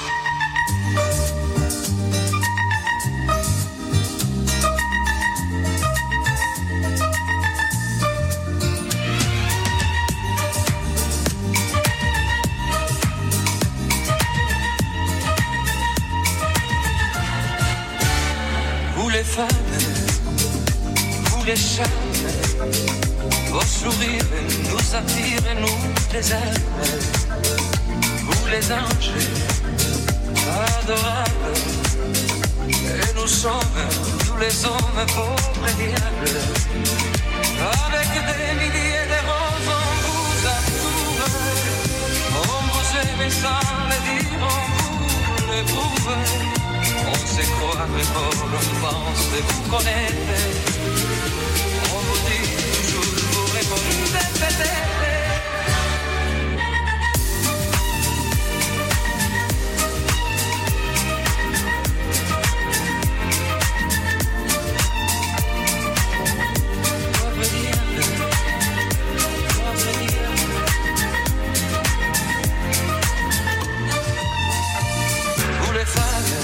Vos 23.51 23.61
sourires 23.61 24.23
nous 24.69 24.95
attirent 24.95 25.47
et 25.51 25.59
nous 25.61 25.79
les. 26.13 26.33
Vous 28.25 28.47
les 28.51 28.71
anges, 28.71 29.11
adorables, 30.45 31.53
et 32.69 33.13
nous 33.15 33.27
sommes 33.27 33.81
tous 34.25 34.37
les 34.37 34.65
hommes 34.65 35.05
pauvres 35.15 35.67
et 35.69 35.75
diables. 35.81 36.39
Avec 37.85 38.09
des 38.29 38.53
milliers 38.61 39.07
de 39.13 39.19
roses, 39.27 39.71
on 39.79 39.89
vous 40.03 40.39
entoure, 40.55 41.25
on 42.33 42.59
vous 42.71 42.89
aime 43.01 43.31
sans 43.31 43.67
le 43.89 43.97
dire, 44.07 44.41
on 44.41 44.61
vous 44.77 45.51
l'éprouve. 45.51 46.11
On 47.09 47.19
se 47.25 47.43
croit 47.51 47.87
fort, 48.13 48.41
on 48.43 48.67
pense 48.81 49.23
vous 49.47 49.63
connaître. 49.71 51.06
Répondez 54.37 54.55
peut-être. 54.55 54.87
Vous 75.61 75.73
les 75.73 75.85
femmes, 75.85 76.37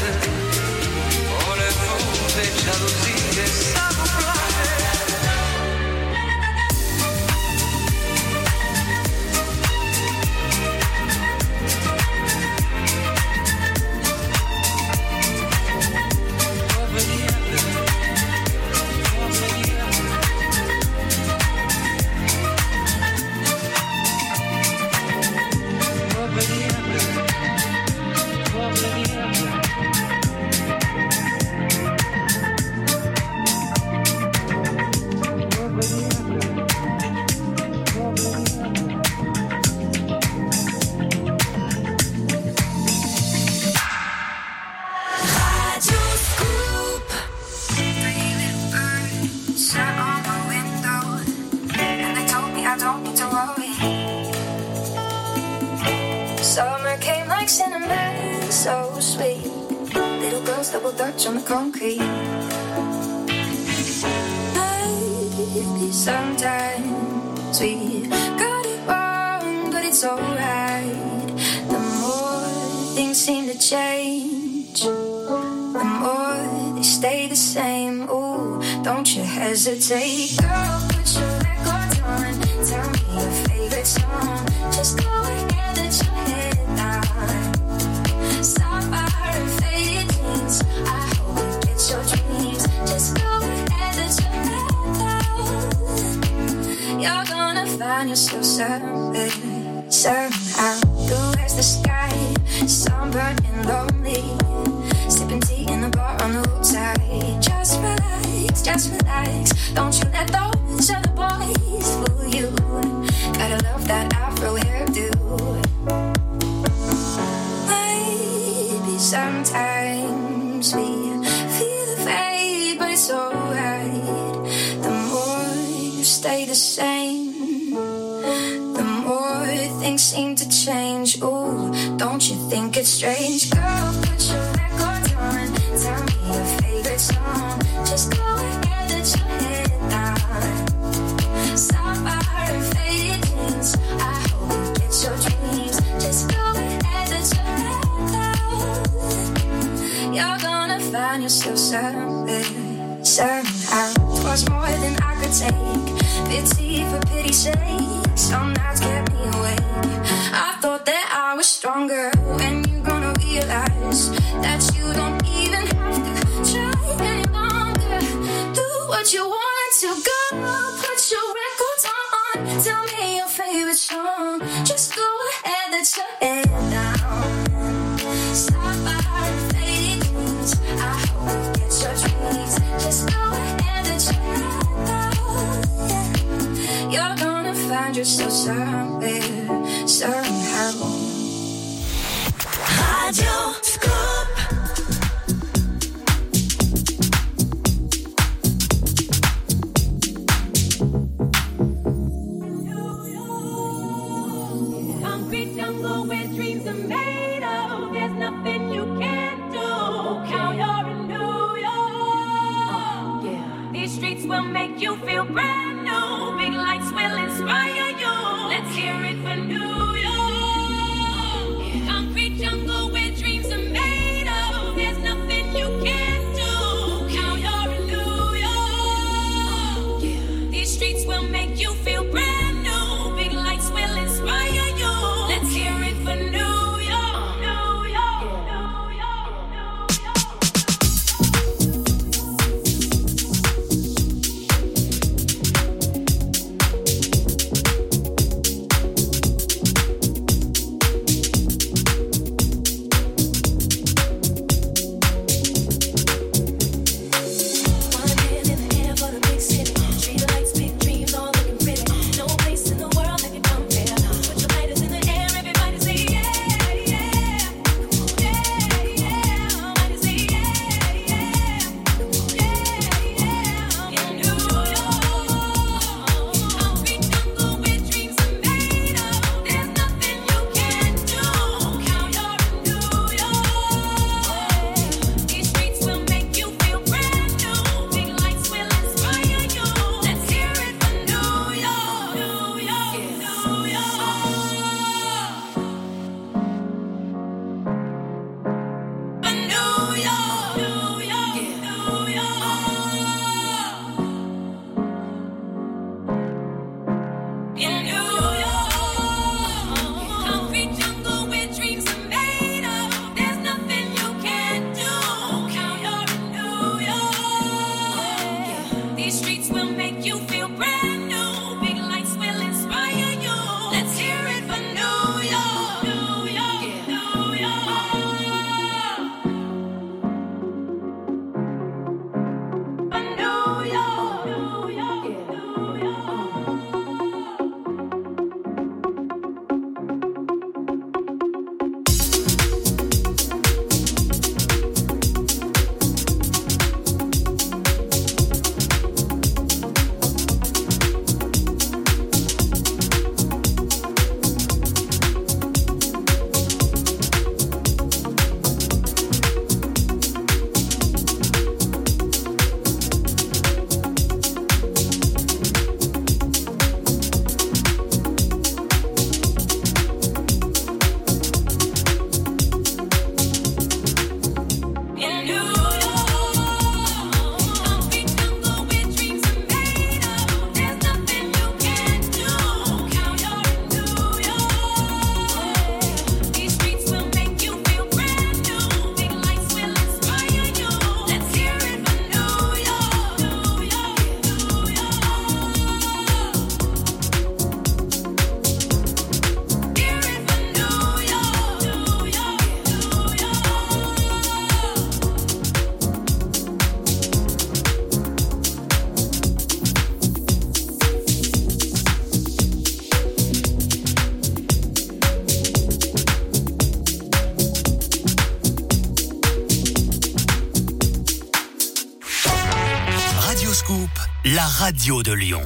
la 424.43 424.49
radio 424.49 425.03
de 425.03 425.13
Lyon. 425.13 425.41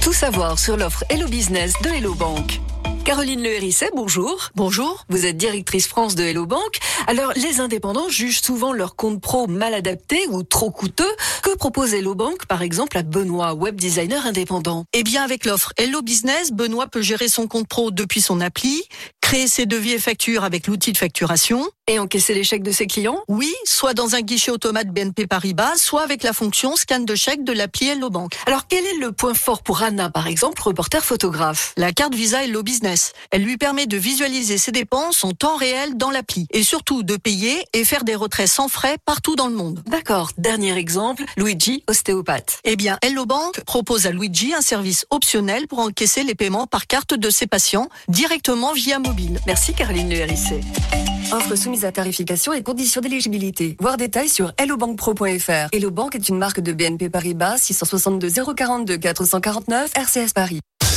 Tout 0.00 0.14
savoir 0.14 0.58
sur 0.58 0.78
l'offre 0.78 1.04
Hello 1.10 1.28
Business 1.28 1.74
de 1.82 1.90
Hello 1.90 2.14
Bank. 2.14 2.62
Caroline 3.04 3.42
Le 3.42 3.50
Hérisset, 3.50 3.90
bonjour. 3.94 4.48
Bonjour. 4.54 5.04
Vous 5.10 5.26
êtes 5.26 5.36
directrice 5.36 5.86
France 5.86 6.14
de 6.14 6.22
Hello 6.22 6.46
Bank. 6.46 6.78
Alors, 7.08 7.32
les 7.36 7.60
indépendants 7.60 8.08
jugent 8.08 8.40
souvent 8.40 8.72
leur 8.72 8.96
compte 8.96 9.20
pro 9.20 9.48
mal 9.48 9.74
adapté 9.74 10.18
ou 10.30 10.44
trop 10.44 10.70
coûteux. 10.70 11.12
Que 11.42 11.54
propose 11.56 11.92
Hello 11.92 12.14
Bank, 12.14 12.46
par 12.46 12.62
exemple, 12.62 12.96
à 12.96 13.02
Benoît, 13.02 13.52
web 13.52 13.76
designer 13.76 14.24
indépendant? 14.24 14.86
Eh 14.94 15.02
bien, 15.02 15.24
avec 15.24 15.44
l'offre 15.44 15.74
Hello 15.76 16.00
Business, 16.00 16.52
Benoît 16.52 16.86
peut 16.86 17.02
gérer 17.02 17.28
son 17.28 17.48
compte 17.48 17.68
pro 17.68 17.90
depuis 17.90 18.22
son 18.22 18.40
appli, 18.40 18.82
créer 19.20 19.46
ses 19.46 19.66
devis 19.66 19.92
et 19.92 19.98
factures 19.98 20.44
avec 20.44 20.68
l'outil 20.68 20.92
de 20.92 20.98
facturation. 20.98 21.68
Et 21.92 21.98
encaisser 21.98 22.32
les 22.32 22.42
chèques 22.42 22.62
de 22.62 22.72
ses 22.72 22.86
clients 22.86 23.22
Oui, 23.28 23.52
soit 23.66 23.92
dans 23.92 24.14
un 24.14 24.22
guichet 24.22 24.50
automate 24.50 24.88
BNP 24.88 25.26
Paribas, 25.26 25.76
soit 25.76 26.00
avec 26.00 26.22
la 26.22 26.32
fonction 26.32 26.74
scan 26.74 27.00
de 27.00 27.14
chèque 27.14 27.44
de 27.44 27.52
l'appli 27.52 27.86
Hello 27.86 28.08
Bank. 28.08 28.32
Alors, 28.46 28.66
quel 28.66 28.82
est 28.86 28.96
le 28.96 29.12
point 29.12 29.34
fort 29.34 29.62
pour 29.62 29.82
Anna, 29.82 30.08
par 30.08 30.26
exemple, 30.26 30.62
reporter 30.62 31.04
photographe? 31.04 31.74
La 31.76 31.92
carte 31.92 32.14
Visa 32.14 32.44
Hello 32.44 32.62
Business. 32.62 33.12
Elle 33.30 33.42
lui 33.42 33.58
permet 33.58 33.86
de 33.86 33.98
visualiser 33.98 34.56
ses 34.56 34.72
dépenses 34.72 35.22
en 35.22 35.32
temps 35.32 35.58
réel 35.58 35.98
dans 35.98 36.10
l'appli 36.10 36.46
et 36.50 36.62
surtout 36.62 37.02
de 37.02 37.16
payer 37.16 37.62
et 37.74 37.84
faire 37.84 38.04
des 38.04 38.14
retraits 38.14 38.48
sans 38.48 38.68
frais 38.68 38.96
partout 39.04 39.36
dans 39.36 39.48
le 39.48 39.54
monde. 39.54 39.82
D'accord. 39.84 40.30
Dernier 40.38 40.78
exemple, 40.78 41.24
Luigi, 41.36 41.84
ostéopathe. 41.90 42.58
Eh 42.64 42.76
bien, 42.76 42.96
Hello 43.02 43.26
Bank 43.26 43.60
propose 43.66 44.06
à 44.06 44.12
Luigi 44.12 44.54
un 44.54 44.62
service 44.62 45.04
optionnel 45.10 45.66
pour 45.68 45.80
encaisser 45.80 46.22
les 46.22 46.34
paiements 46.34 46.66
par 46.66 46.86
carte 46.86 47.12
de 47.12 47.28
ses 47.28 47.46
patients 47.46 47.90
directement 48.08 48.72
via 48.72 48.98
mobile. 48.98 49.38
Merci 49.46 49.74
Caroline 49.74 50.08
Le. 50.08 51.11
Offre 51.32 51.56
soumise 51.56 51.84
à 51.86 51.92
tarification 51.92 52.52
et 52.52 52.62
conditions 52.62 53.00
d'éligibilité. 53.00 53.78
Voir 53.80 53.96
détails 53.96 54.28
sur 54.28 54.52
hellobankpro.fr. 54.58 55.68
Hello 55.72 55.90
Bank 55.90 56.14
est 56.14 56.28
une 56.28 56.36
marque 56.36 56.60
de 56.60 56.74
BNP 56.74 57.08
Paribas 57.08 57.56
662 57.56 58.28
042 58.54 58.98
449 58.98 59.92
RCS 59.96 60.34
Paris. 60.34 60.60
Tous 60.80 60.88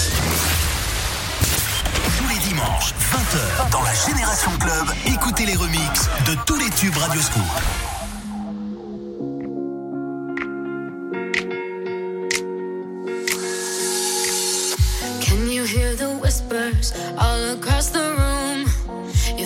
les 2.28 2.38
dimanches, 2.50 2.94
20h, 3.14 3.70
dans 3.72 3.82
la 3.82 3.94
Génération 3.94 4.52
Club, 4.60 4.88
écoutez 5.08 5.46
les 5.46 5.56
remixes 5.56 6.10
de 6.28 6.36
tous 6.46 6.58
les 6.58 6.70
tubes 6.72 6.98
Radio 6.98 7.22
Scoop. 7.22 7.42
Can 15.22 15.48
you 15.50 15.64
hear 15.64 15.96
the 15.96 16.10
whispers 16.22 16.92
all 17.18 17.54
across 17.54 17.90
the 17.90 18.14
room? 18.18 18.66
You 19.38 19.46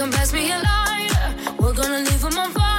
Come 0.00 0.10
pass 0.10 0.32
me 0.32 0.50
a 0.50 0.56
lighter. 0.56 1.52
We're 1.58 1.74
gonna 1.74 1.98
leave 1.98 2.24
leave 2.24 2.24
'em 2.24 2.38
on 2.38 2.50
fire. 2.52 2.69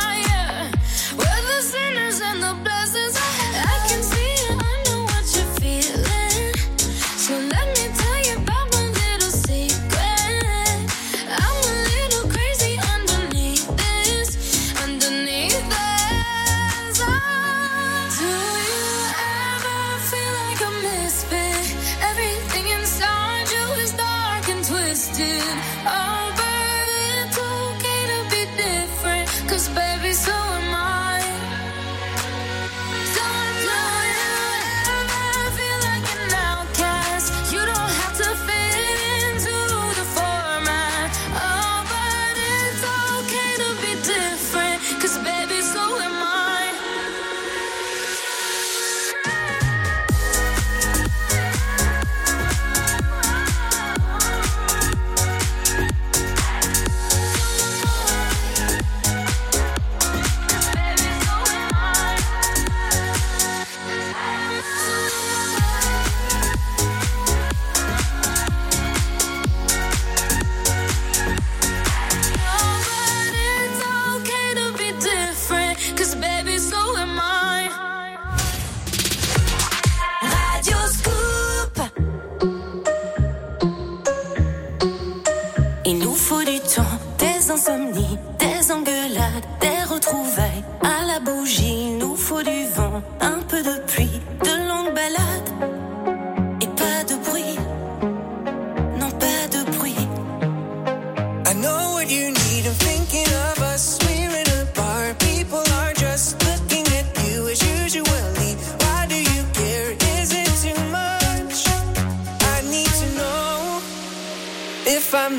Il 115.34 115.38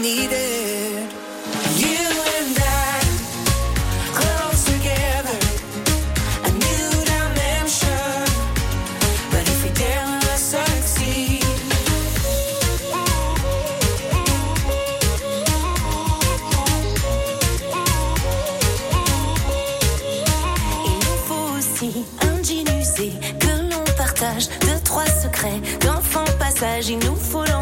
nous 20.99 21.19
faut 21.27 21.59
aussi 21.59 22.05
un 22.23 22.43
que 23.39 23.71
l'on 23.71 23.85
partage, 23.97 24.49
deux, 24.61 24.81
trois 24.85 25.07
secrets 25.07 25.61
d'enfant 25.85 26.25
passage. 26.39 26.89
Il 26.89 26.99
nous 26.99 27.17
faut 27.17 27.45
l'envie 27.45 27.62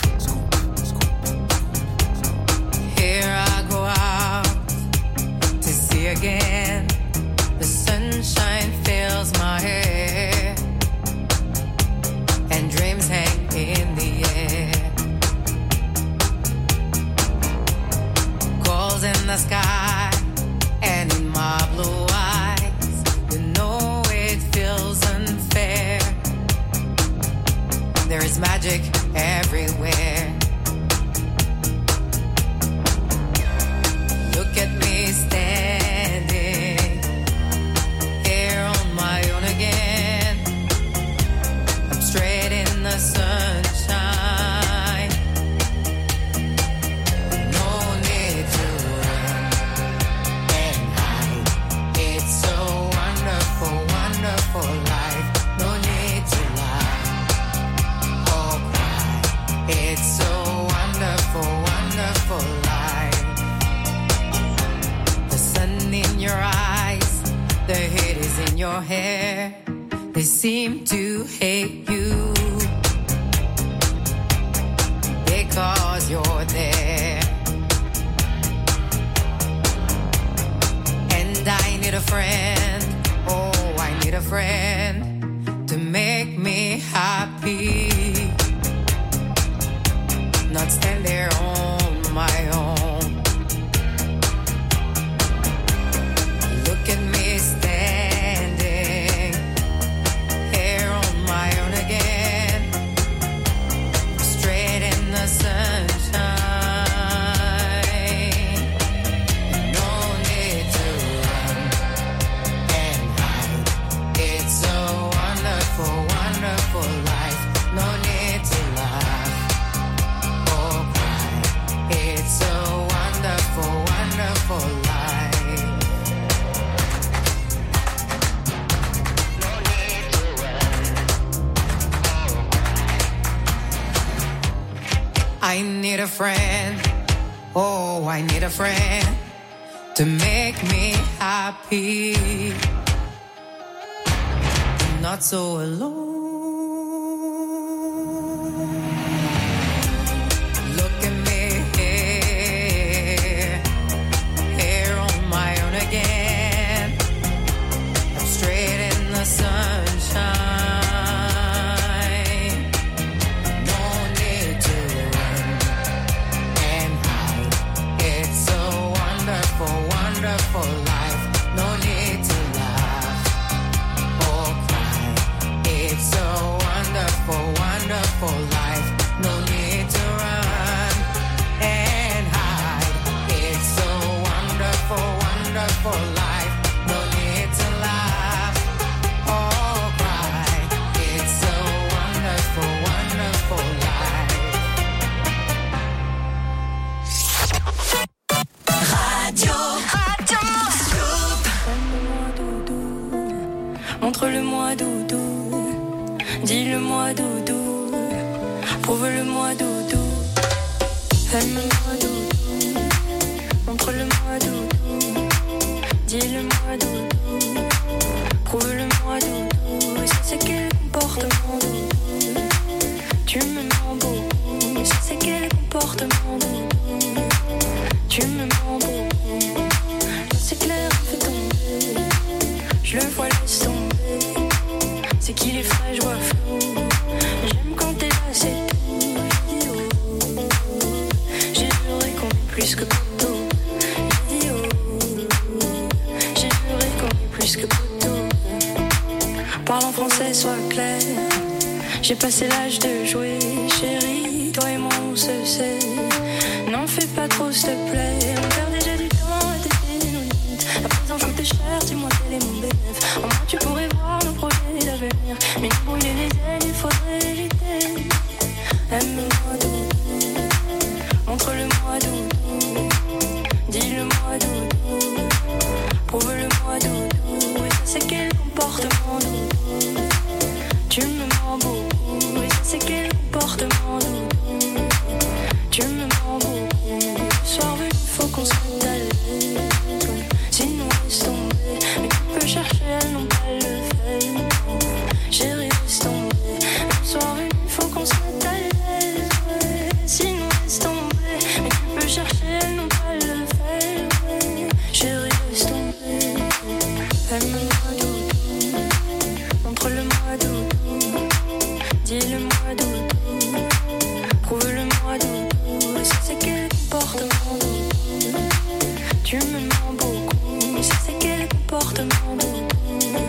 Tu 319.31 319.37
me 319.37 319.61
mens 319.61 319.93
beaucoup, 319.97 320.83
ça 320.83 320.95
c'est 321.05 321.17
quel 321.17 321.47
comportement 321.47 322.35
doudou. 322.37 323.23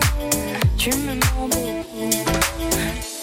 Tu 0.76 0.90
me 0.90 1.14
mens 1.14 1.46
beaucoup, 1.46 2.10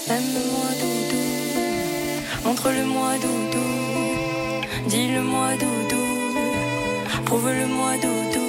aime-moi 0.07 0.69
doudou. 0.79 2.45
Montre-le-moi 2.45 3.11
doudou, 3.21 4.87
dis-le-moi 4.87 5.49
doudou, 5.57 6.05
prouve-le-moi 7.25 7.97
doudou. 7.97 8.48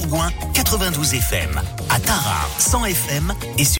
Bourgoin 0.00 0.30
92 0.54 1.14
FM, 1.14 1.60
à 1.90 1.98
Tarare 1.98 2.48
100 2.58 2.84
FM 2.84 3.34